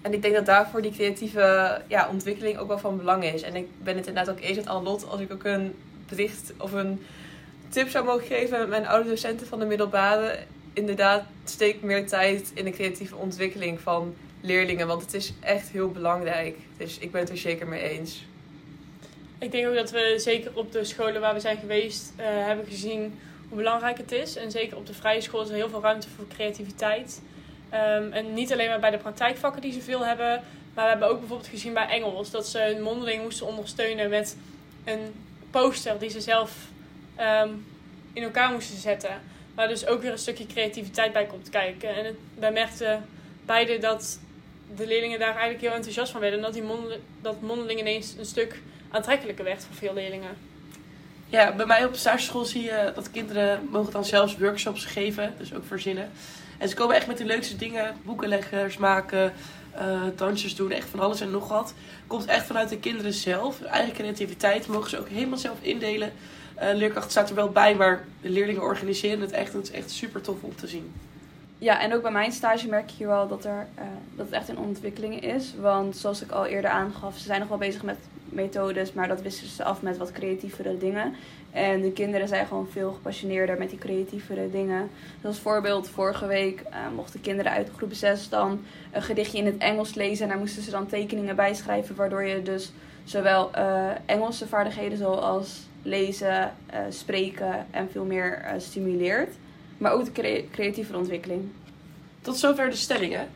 en 0.02 0.14
ik 0.14 0.22
denk 0.22 0.34
dat 0.34 0.46
daarvoor 0.46 0.82
die 0.82 0.92
creatieve 0.92 1.82
ja, 1.88 2.10
ontwikkeling 2.10 2.58
ook 2.58 2.68
wel 2.68 2.80
van 2.80 2.98
belang 2.98 3.24
is. 3.24 3.42
En 3.42 3.56
ik 3.56 3.68
ben 3.84 3.96
het 3.96 4.08
inderdaad 4.08 4.36
ook 4.36 4.42
eens 4.42 4.58
met 4.58 4.68
Annelot 4.68 5.10
als 5.10 5.22
ik 5.22 5.32
ook 5.32 5.44
een 5.44 5.76
bericht 6.08 6.54
of 6.58 6.72
een 6.72 7.02
tip 7.72 7.90
zou 7.90 8.06
mogen 8.06 8.28
geven 8.28 8.60
met 8.60 8.70
mijn 8.70 8.88
oude 8.88 9.10
docenten 9.10 9.48
van 9.48 9.60
de 9.60 9.66
middelbare. 9.66 10.40
Inderdaad, 10.74 11.24
steek 11.44 11.82
meer 11.82 12.08
tijd 12.08 12.52
in 12.54 12.66
de 12.66 12.72
creatieve 12.72 13.16
ontwikkeling 13.16 13.80
van 13.80 14.16
leerlingen. 14.42 14.88
Want 14.88 15.02
het 15.02 15.14
is 15.14 15.34
echt 15.40 15.70
heel 15.70 15.92
belangrijk. 15.92 16.58
Dus 16.78 16.98
ik 16.98 17.12
ben 17.12 17.22
het 17.22 17.30
er 17.30 17.38
zeker 17.38 17.68
mee 17.68 17.82
eens. 17.82 18.26
Ik 19.40 19.52
denk 19.52 19.68
ook 19.68 19.76
dat 19.76 19.92
we 19.92 20.14
zeker 20.18 20.52
op 20.54 20.72
de 20.72 20.84
scholen 20.84 21.22
waar 21.22 21.34
we 21.34 21.40
zijn 21.40 21.58
geweest 21.58 22.14
uh, 22.20 22.26
hebben 22.26 22.66
gezien 22.66 23.20
hoe 23.48 23.58
belangrijk 23.58 23.98
het 23.98 24.12
is. 24.12 24.36
En 24.36 24.52
zeker 24.52 24.78
op 24.78 24.86
de 24.86 24.94
vrije 24.94 25.22
school 25.22 25.42
is 25.42 25.50
er 25.50 25.56
heel 25.56 25.70
veel 25.70 25.82
ruimte 25.82 26.08
voor 26.16 26.28
creativiteit. 26.28 27.22
Um, 27.74 28.12
en 28.12 28.34
niet 28.34 28.52
alleen 28.54 28.68
maar 28.68 28.80
bij 28.80 28.92
de 28.92 28.98
praktijkvakken 28.98 29.62
die 29.62 29.74
ze 29.74 29.82
veel 29.82 30.06
hebben. 30.06 30.44
Maar 30.74 30.84
we 30.84 30.90
hebben 30.90 31.08
ook 31.10 31.20
bijvoorbeeld 31.20 31.50
gezien 31.50 31.74
bij 31.74 31.88
Engels 31.88 32.32
dat 32.32 32.48
ze 32.48 32.76
een 32.76 32.82
mondeling 32.82 33.22
moesten 33.24 33.48
ondersteunen 33.48 34.10
met 34.10 34.38
een 34.84 35.14
poster 35.52 36.00
die 36.00 36.10
ze 36.10 36.22
zelf 36.22 36.52
um, 37.20 37.66
in 38.14 38.24
elkaar 38.24 38.52
moesten 38.52 38.78
zetten. 38.78 39.22
Waar 39.56 39.68
dus 39.68 39.88
ook 39.88 40.02
weer 40.02 40.12
een 40.12 40.18
stukje 40.18 40.48
creativiteit 40.48 41.14
bij 41.14 41.26
komt 41.26 41.50
kijken. 41.50 41.96
En 41.96 42.06
het, 42.06 42.16
wij 42.40 42.52
merkten 42.52 43.06
beide 43.46 43.78
dat 43.78 44.20
de 44.76 44.88
leerlingen 44.88 45.20
daar 45.20 45.32
eigenlijk 45.32 45.62
heel 45.62 45.74
enthousiast 45.74 46.12
van 46.12 46.22
werden. 46.22 46.40
En 46.40 46.46
dat, 46.46 46.54
die 46.54 46.64
mondeling, 46.64 47.02
dat 47.22 47.42
mondeling 47.42 47.80
ineens 47.80 48.16
een 48.18 48.26
stuk 48.26 48.62
aantrekkelijker 48.92 49.46
werd 49.46 49.64
voor 49.66 49.76
veel 49.76 49.94
leerlingen. 49.94 50.38
Ja, 51.30 51.56
bij 51.56 51.66
mij 51.66 51.86
op 51.86 51.94
de 51.94 52.00
stageschool 52.00 52.46
zie 52.46 52.64
je 52.64 52.92
dat 52.96 53.12
kinderen 53.12 53.68
mogen 53.70 53.92
dan 53.92 54.06
zelfs 54.06 54.38
workshops 54.38 54.86
geven, 54.86 55.34
dus 55.38 55.54
ook 55.54 55.66
verzinnen. 55.66 56.12
En 56.58 56.70
ze 56.70 56.76
komen 56.76 56.96
echt 56.96 57.08
met 57.08 57.18
de 57.18 57.26
leukste 57.26 57.56
dingen, 57.56 57.96
boekenleggers 58.04 58.78
maken, 58.78 59.34
uh, 59.76 60.02
dansjes 60.16 60.56
doen, 60.56 60.72
echt 60.72 60.90
van 60.90 61.00
alles 61.00 61.22
en 61.22 61.32
nog 61.32 61.48
wat. 61.48 61.74
Komt 62.08 62.26
echt 62.26 62.46
vanuit 62.46 62.70
de 62.70 62.80
kinderen 62.80 63.14
zelf. 63.14 63.62
Eigen 63.62 63.94
creativiteit 63.94 64.68
mogen 64.68 64.90
ze 64.90 65.00
ook 65.00 65.10
helemaal 65.10 65.38
zelf 65.38 65.58
indelen. 65.62 66.12
Uh, 66.62 66.74
leerkracht 66.74 67.12
staat 67.12 67.30
er 67.30 67.36
wel 67.36 67.50
bij, 67.50 67.76
maar 67.76 68.04
de 68.22 68.30
leerlingen 68.30 68.62
organiseren 68.62 69.22
het 69.22 69.32
echt. 69.32 69.54
Het 69.54 69.64
is 69.64 69.72
echt 69.72 69.92
super 69.92 70.22
tof 70.22 70.44
om 70.44 70.56
te 70.56 70.68
zien. 70.68 70.92
Ja, 71.58 71.82
en 71.82 71.94
ook 71.94 72.02
bij 72.02 72.12
mijn 72.12 72.32
stage 72.32 72.68
merk 72.68 72.90
je 72.90 73.08
wel 73.08 73.28
dat, 73.28 73.46
er, 73.46 73.68
uh, 73.78 73.84
dat 74.16 74.26
het 74.26 74.36
echt 74.36 74.50
een 74.50 74.58
ontwikkeling 74.58 75.22
is. 75.24 75.54
Want 75.60 75.98
zoals 75.98 76.22
ik 76.22 76.32
al 76.32 76.46
eerder 76.46 76.70
aangaf, 76.70 77.18
ze 77.18 77.24
zijn 77.24 77.40
nog 77.40 77.50
wel 77.50 77.58
bezig 77.58 77.84
met 77.84 77.98
methodes, 78.26 78.94
maar 78.94 79.08
dat 79.08 79.22
wisten 79.22 79.48
ze 79.48 79.64
af 79.64 79.82
met 79.82 79.98
wat 79.98 80.12
creatievere 80.12 80.78
dingen. 80.78 81.16
En 81.52 81.82
de 81.82 81.92
kinderen 81.92 82.28
zijn 82.28 82.48
gewoon 82.48 82.68
veel 82.72 82.92
gepassioneerder 82.92 83.58
met 83.58 83.70
die 83.70 83.80
creatievere 83.80 84.52
dingen. 84.52 84.90
Zoals 85.22 85.40
voorbeeld, 85.40 85.90
vorige 85.90 86.26
week 86.26 86.62
uh, 86.62 86.78
mochten 86.96 87.22
kinderen 87.22 87.52
uit 87.52 87.70
groep 87.76 87.94
6 87.94 88.30
dan 88.30 88.66
een 88.92 89.02
gedichtje 89.02 89.38
in 89.38 89.46
het 89.46 89.58
Engels 89.58 89.94
lezen. 89.94 90.24
En 90.24 90.30
daar 90.30 90.40
moesten 90.40 90.64
ze 90.64 90.72
dan 90.72 90.88
tekeningen 90.88 91.36
bij 91.36 91.54
schrijven, 91.54 91.96
waardoor 91.96 92.24
je 92.24 92.42
dus 92.42 92.72
zowel 93.04 93.52
Engelse 94.06 94.48
vaardigheden 94.48 94.98
zoals 94.98 95.70
lezen, 95.82 96.56
uh, 96.74 96.80
spreken 96.90 97.68
en 97.72 97.90
veel 97.92 98.06
meer 98.06 98.46
stimuleert. 98.58 99.36
Maar 99.78 99.92
ook 99.92 100.06
de 100.06 100.12
cre 100.12 100.46
creatieve 100.52 100.98
ontwikkeling. 100.98 101.50
Tot 102.22 102.38
zover 102.38 102.70
de 102.70 102.76
stellingen. 102.76 103.28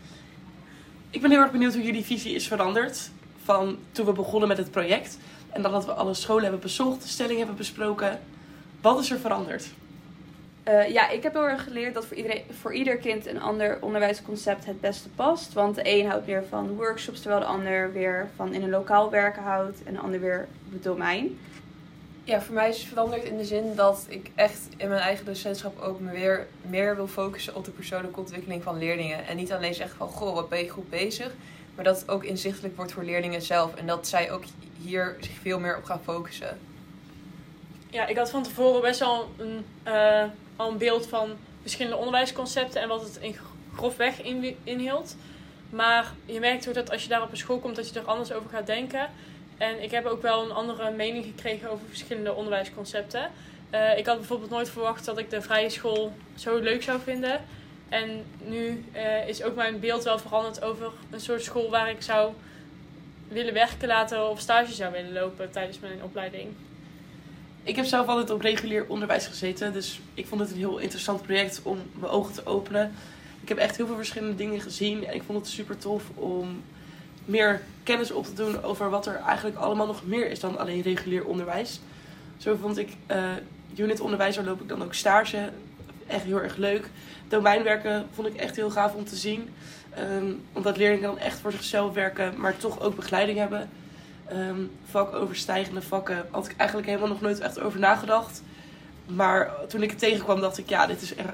Ik 1.10 1.21
ben 1.21 1.31
heel 1.31 1.39
erg 1.39 1.51
benieuwd 1.51 1.73
hoe 1.73 1.84
jullie 1.84 2.05
visie 2.05 2.36
is 2.36 2.47
veranderd 2.47 3.10
van 3.43 3.77
toen 3.91 4.05
we 4.05 4.12
begonnen 4.12 4.47
met 4.47 4.58
het 4.58 4.71
project. 4.71 5.17
En 5.49 5.62
dan 5.62 5.71
dat 5.71 5.86
we 5.86 5.93
alle 5.93 6.13
scholen 6.13 6.43
hebben 6.43 6.60
bezocht, 6.60 7.01
de 7.01 7.08
stelling 7.08 7.38
hebben 7.38 7.55
besproken. 7.55 8.19
Wat 8.81 8.99
is 8.99 9.12
er 9.12 9.19
veranderd? 9.19 9.67
Uh, 10.67 10.89
ja, 10.89 11.10
ik 11.10 11.23
heb 11.23 11.34
heel 11.34 11.47
erg 11.47 11.63
geleerd 11.63 11.93
dat 11.93 12.05
voor, 12.05 12.17
iedereen, 12.17 12.43
voor 12.60 12.73
ieder 12.73 12.97
kind 12.97 13.25
een 13.25 13.41
ander 13.41 13.77
onderwijsconcept 13.81 14.65
het 14.65 14.81
beste 14.81 15.10
past. 15.10 15.53
Want 15.53 15.75
de 15.75 15.81
een 15.84 16.08
houdt 16.08 16.27
meer 16.27 16.43
van 16.49 16.75
workshops, 16.75 17.21
terwijl 17.21 17.41
de 17.41 17.47
ander 17.47 17.93
weer 17.93 18.29
van 18.36 18.53
in 18.53 18.63
een 18.63 18.69
lokaal 18.69 19.10
werken 19.10 19.43
houdt. 19.43 19.84
En 19.84 19.93
de 19.93 19.99
ander 19.99 20.19
weer 20.19 20.47
op 20.65 20.73
het 20.73 20.84
domein. 20.84 21.38
Ja, 22.25 22.41
voor 22.41 22.53
mij 22.53 22.69
is 22.69 22.77
het 22.77 22.88
veranderd 22.88 23.23
in 23.23 23.38
de 23.38 23.45
zin 23.45 23.75
dat 23.75 24.05
ik 24.09 24.31
echt 24.35 24.67
in 24.77 24.88
mijn 24.88 25.01
eigen 25.01 25.25
docentschap 25.25 25.79
ook 25.79 25.99
me 25.99 26.11
weer 26.11 26.47
meer 26.61 26.95
wil 26.95 27.07
focussen 27.07 27.55
op 27.55 27.65
de 27.65 27.71
persoonlijke 27.71 28.19
ontwikkeling 28.19 28.63
van 28.63 28.77
leerlingen. 28.77 29.27
En 29.27 29.35
niet 29.35 29.51
alleen 29.51 29.73
zeggen 29.73 29.97
van, 29.97 30.07
goh, 30.07 30.33
wat 30.33 30.49
ben 30.49 30.59
je 30.59 30.69
goed 30.69 30.89
bezig? 30.89 31.31
Maar 31.75 31.83
dat 31.83 31.99
het 31.99 32.09
ook 32.09 32.23
inzichtelijk 32.23 32.75
wordt 32.75 32.91
voor 32.91 33.03
leerlingen 33.03 33.41
zelf. 33.41 33.75
En 33.75 33.88
dat 33.88 34.07
zij 34.07 34.31
ook 34.31 34.43
hier 34.81 35.15
zich 35.19 35.38
veel 35.41 35.59
meer 35.59 35.77
op 35.77 35.83
gaan 35.83 36.01
focussen. 36.03 36.59
Ja, 37.89 38.05
ik 38.05 38.17
had 38.17 38.29
van 38.29 38.43
tevoren 38.43 38.81
best 38.81 38.99
wel 38.99 39.29
een, 39.38 39.65
uh, 39.88 40.23
al 40.55 40.71
een 40.71 40.77
beeld 40.77 41.07
van 41.07 41.29
verschillende 41.61 41.97
onderwijsconcepten 41.97 42.81
en 42.81 42.88
wat 42.88 43.01
het 43.01 43.17
in 43.21 43.35
grofweg 43.75 44.21
in, 44.21 44.55
inhield. 44.63 45.15
Maar 45.69 46.13
je 46.25 46.39
merkt 46.39 46.67
ook 46.67 46.73
dat 46.73 46.91
als 46.91 47.03
je 47.03 47.09
daar 47.09 47.21
op 47.21 47.31
een 47.31 47.38
school 47.38 47.59
komt, 47.59 47.75
dat 47.75 47.89
je 47.89 47.99
er 47.99 48.05
anders 48.05 48.31
over 48.31 48.49
gaat 48.49 48.65
denken. 48.65 49.09
En 49.57 49.83
ik 49.83 49.91
heb 49.91 50.05
ook 50.05 50.21
wel 50.21 50.43
een 50.43 50.51
andere 50.51 50.91
mening 50.91 51.25
gekregen 51.25 51.69
over 51.69 51.85
verschillende 51.87 52.33
onderwijsconcepten. 52.33 53.31
Uh, 53.71 53.97
ik 53.97 54.05
had 54.05 54.17
bijvoorbeeld 54.17 54.49
nooit 54.49 54.69
verwacht 54.69 55.05
dat 55.05 55.17
ik 55.17 55.29
de 55.29 55.41
vrije 55.41 55.69
school 55.69 56.13
zo 56.35 56.57
leuk 56.57 56.83
zou 56.83 56.99
vinden. 57.01 57.41
En 57.89 58.23
nu 58.43 58.83
uh, 58.95 59.27
is 59.27 59.43
ook 59.43 59.55
mijn 59.55 59.79
beeld 59.79 60.03
wel 60.03 60.19
veranderd 60.19 60.61
over 60.61 60.91
een 61.11 61.19
soort 61.19 61.43
school 61.43 61.69
waar 61.69 61.89
ik 61.89 62.01
zou 62.01 62.33
willen 63.27 63.53
werken 63.53 63.87
laten 63.87 64.29
of 64.29 64.39
stage 64.39 64.73
zou 64.73 64.91
willen 64.91 65.13
lopen 65.13 65.51
tijdens 65.51 65.79
mijn 65.79 66.03
opleiding. 66.03 66.47
Ik 67.63 67.75
heb 67.75 67.85
zelf 67.85 68.07
altijd 68.07 68.29
op 68.29 68.41
regulier 68.41 68.85
onderwijs 68.87 69.27
gezeten, 69.27 69.73
dus 69.73 69.99
ik 70.13 70.27
vond 70.27 70.41
het 70.41 70.51
een 70.51 70.57
heel 70.57 70.77
interessant 70.77 71.21
project 71.21 71.61
om 71.63 71.79
mijn 71.93 72.11
ogen 72.11 72.33
te 72.33 72.45
openen. 72.45 72.93
Ik 73.41 73.49
heb 73.49 73.57
echt 73.57 73.77
heel 73.77 73.87
veel 73.87 73.95
verschillende 73.95 74.35
dingen 74.35 74.61
gezien 74.61 75.05
en 75.05 75.15
ik 75.15 75.23
vond 75.23 75.39
het 75.39 75.47
super 75.47 75.77
tof 75.77 76.03
om 76.15 76.63
meer 77.25 77.61
kennis 77.83 78.11
op 78.11 78.25
te 78.25 78.33
doen 78.33 78.63
over 78.63 78.89
wat 78.89 79.05
er 79.05 79.15
eigenlijk 79.15 79.57
allemaal 79.57 79.88
nog 79.88 80.05
meer 80.05 80.29
is 80.31 80.39
dan 80.39 80.57
alleen 80.57 80.81
regulier 80.81 81.25
onderwijs. 81.25 81.79
Zo 82.38 82.55
vond 82.61 82.77
ik 82.77 82.89
uh, 83.11 83.17
unit 83.75 83.99
onderwijs, 83.99 84.35
daar 84.35 84.45
loop 84.45 84.61
ik 84.61 84.67
dan 84.67 84.83
ook 84.83 84.93
stage. 84.93 85.49
Echt 86.07 86.23
heel 86.23 86.41
erg 86.41 86.55
leuk. 86.55 86.89
Domeinwerken 87.27 88.07
vond 88.13 88.27
ik 88.27 88.35
echt 88.35 88.55
heel 88.55 88.69
gaaf 88.69 88.93
om 88.93 89.05
te 89.05 89.15
zien. 89.15 89.49
Um, 89.99 90.41
omdat 90.53 90.77
leerlingen 90.77 91.07
dan 91.07 91.19
echt 91.19 91.39
voor 91.39 91.51
zichzelf 91.51 91.93
werken, 91.93 92.33
maar 92.38 92.57
toch 92.57 92.79
ook 92.79 92.95
begeleiding 92.95 93.38
hebben. 93.38 93.69
Um, 94.31 94.71
vakoverstijgende 94.89 95.81
vakken 95.81 96.25
had 96.31 96.45
ik 96.45 96.53
eigenlijk 96.57 96.89
helemaal 96.89 97.09
nog 97.09 97.21
nooit 97.21 97.39
echt 97.39 97.59
over 97.59 97.79
nagedacht. 97.79 98.41
Maar 99.05 99.51
toen 99.67 99.83
ik 99.83 99.89
het 99.89 99.99
tegenkwam, 99.99 100.39
dacht 100.39 100.57
ik, 100.57 100.69
ja, 100.69 100.88
dit 100.88 101.01
is, 101.01 101.15
er, 101.17 101.33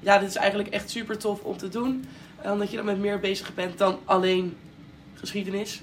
ja, 0.00 0.18
dit 0.18 0.28
is 0.28 0.36
eigenlijk 0.36 0.68
echt 0.68 0.90
super 0.90 1.18
tof 1.18 1.42
om 1.42 1.56
te 1.56 1.68
doen. 1.68 2.04
Omdat 2.44 2.70
je 2.70 2.76
dan 2.76 2.84
met 2.84 2.98
meer 2.98 3.20
bezig 3.20 3.54
bent 3.54 3.78
dan 3.78 3.98
alleen 4.04 4.56
geschiedenis. 5.22 5.82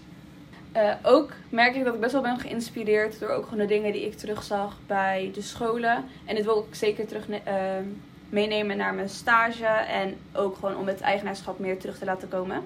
Eh, 0.71 0.93
ook 1.03 1.31
merk 1.49 1.75
ik 1.75 1.83
dat 1.83 1.93
ik 1.93 1.99
best 1.99 2.11
wel 2.11 2.21
ben 2.21 2.39
geïnspireerd 2.39 3.19
door 3.19 3.29
ook 3.29 3.43
gewoon 3.43 3.59
de 3.59 3.65
dingen 3.65 3.91
die 3.91 4.05
ik 4.05 4.17
terugzag 4.17 4.77
bij 4.87 5.31
de 5.33 5.41
scholen. 5.41 6.05
En 6.25 6.35
dit 6.35 6.45
wil 6.45 6.67
ik 6.69 6.75
zeker 6.75 7.07
terug 7.07 7.29
eh, 7.29 7.53
meenemen 8.29 8.77
naar 8.77 8.93
mijn 8.93 9.09
stage. 9.09 9.65
En 9.65 10.17
ook 10.33 10.55
gewoon 10.55 10.75
om 10.75 10.87
het 10.87 11.01
eigenaarschap 11.01 11.59
meer 11.59 11.77
terug 11.79 11.97
te 11.97 12.05
laten 12.05 12.29
komen. 12.29 12.63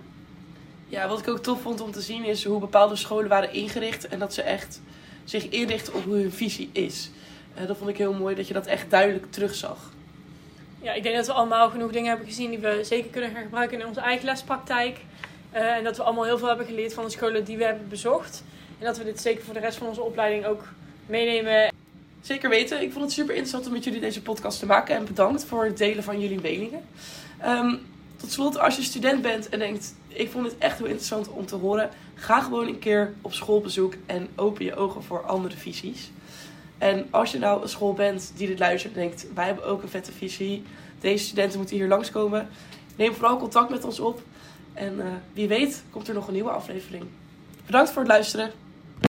Ja, 0.88 1.08
wat 1.08 1.20
ik 1.20 1.28
ook 1.28 1.44
tof 1.44 1.62
vond 1.62 1.82
om 1.82 1.92
te 1.92 2.02
zien 2.02 2.24
is 2.24 2.44
hoe 2.44 2.60
bepaalde 2.60 2.96
scholen 2.96 3.30
waren 3.30 3.54
ingericht. 3.54 4.08
En 4.08 4.20
dat 4.20 4.34
ze 4.34 4.42
echt 4.42 4.82
zich 5.24 5.50
inrichten 5.50 5.94
op 5.94 6.04
hoe 6.04 6.16
hun 6.16 6.32
visie 6.32 6.70
is. 6.72 7.10
Uh, 7.60 7.68
dat 7.68 7.78
vond 7.78 7.90
ik 7.90 7.98
heel 7.98 8.14
mooi 8.14 8.36
dat 8.36 8.48
je 8.48 8.54
dat 8.54 8.66
echt 8.66 8.90
duidelijk 8.90 9.32
terugzag. 9.32 9.92
Ja, 10.82 10.94
ik 10.94 11.04
denk 11.04 11.16
dat 11.16 11.26
we 11.26 11.34
allemaal 11.34 11.70
genoeg 11.70 11.92
dingen 11.92 12.10
hebben 12.10 12.28
gezien 12.28 12.50
die 12.50 12.60
we 12.60 12.80
zeker 12.84 13.10
kunnen 13.10 13.32
gaan 13.32 13.44
gebruiken 13.44 13.80
in 13.80 13.88
onze 13.88 14.00
eigen 14.00 14.26
lespraktijk. 14.26 15.00
Uh, 15.54 15.76
en 15.76 15.84
dat 15.84 15.98
we 15.98 16.04
allemaal 16.04 16.24
heel 16.24 16.38
veel 16.38 16.48
hebben 16.48 16.66
geleerd 16.66 16.94
van 16.94 17.04
de 17.04 17.12
scholen 17.12 17.44
die 17.44 17.58
we 17.58 17.64
hebben 17.64 17.90
bezocht. 17.90 18.44
En 18.80 18.86
dat 18.86 18.98
we 18.98 19.04
dit 19.04 19.22
zeker 19.22 19.44
voor 19.44 19.54
de 19.54 19.60
rest 19.60 19.78
van 19.78 19.88
onze 19.88 20.02
opleiding 20.02 20.46
ook 20.46 20.64
meenemen. 21.06 21.72
Zeker 22.22 22.50
weten. 22.50 22.82
Ik 22.82 22.92
vond 22.92 23.04
het 23.04 23.14
super 23.14 23.34
interessant 23.34 23.66
om 23.66 23.74
met 23.74 23.84
jullie 23.84 24.00
deze 24.00 24.22
podcast 24.22 24.60
te 24.60 24.66
maken. 24.66 24.96
En 24.96 25.06
bedankt 25.06 25.46
voor 25.46 25.66
het 25.66 25.78
delen 25.78 26.04
van 26.04 26.20
jullie 26.20 26.42
meningen. 26.42 26.82
Um, 27.46 27.80
tot 28.16 28.32
slot, 28.32 28.60
als 28.60 28.76
je 28.76 28.82
student 28.82 29.22
bent 29.22 29.50
en 29.50 29.60
denkt... 29.60 29.96
ik 30.08 30.32
vond 30.32 30.46
het 30.46 30.58
echt 30.58 30.78
heel 30.78 30.88
interessant 30.88 31.30
om 31.30 31.46
te 31.46 31.56
horen... 31.56 31.90
ga 32.16 32.42
gewoon 32.42 32.68
een 32.68 32.80
keer 32.80 33.14
op 33.22 33.34
schoolbezoek 33.34 33.94
en 34.06 34.28
open 34.36 34.66
je 34.66 34.76
ogen 34.76 35.04
voor 35.04 35.26
andere 35.26 35.58
visies. 35.58 36.12
En 36.78 37.08
als 37.10 37.32
je 37.32 37.40
nou 37.40 37.62
een 37.62 37.70
school 37.70 37.94
bent 37.94 38.32
die 38.36 38.48
dit 38.48 38.60
luistert 38.60 38.94
en 38.94 39.00
denkt... 39.00 39.28
wij 39.34 39.46
hebben 39.46 39.66
ook 39.66 39.82
een 39.84 39.90
vette 39.90 40.12
visie... 40.12 40.64
deze 41.00 41.26
studenten 41.26 41.58
moeten 41.58 41.76
hier 41.76 41.88
langskomen... 41.88 42.50
neem 42.96 43.14
vooral 43.14 43.38
contact 43.38 43.70
met 43.70 43.84
ons 43.84 44.00
op... 44.00 44.22
En 44.74 44.94
uh, 44.98 45.06
wie 45.34 45.48
weet 45.48 45.84
komt 45.90 46.08
er 46.08 46.14
nog 46.14 46.28
een 46.28 46.34
nieuwe 46.34 46.50
aflevering. 46.50 47.04
Bedankt 47.66 47.90
voor 47.90 48.02
het 48.02 48.12
luisteren. 48.12 48.52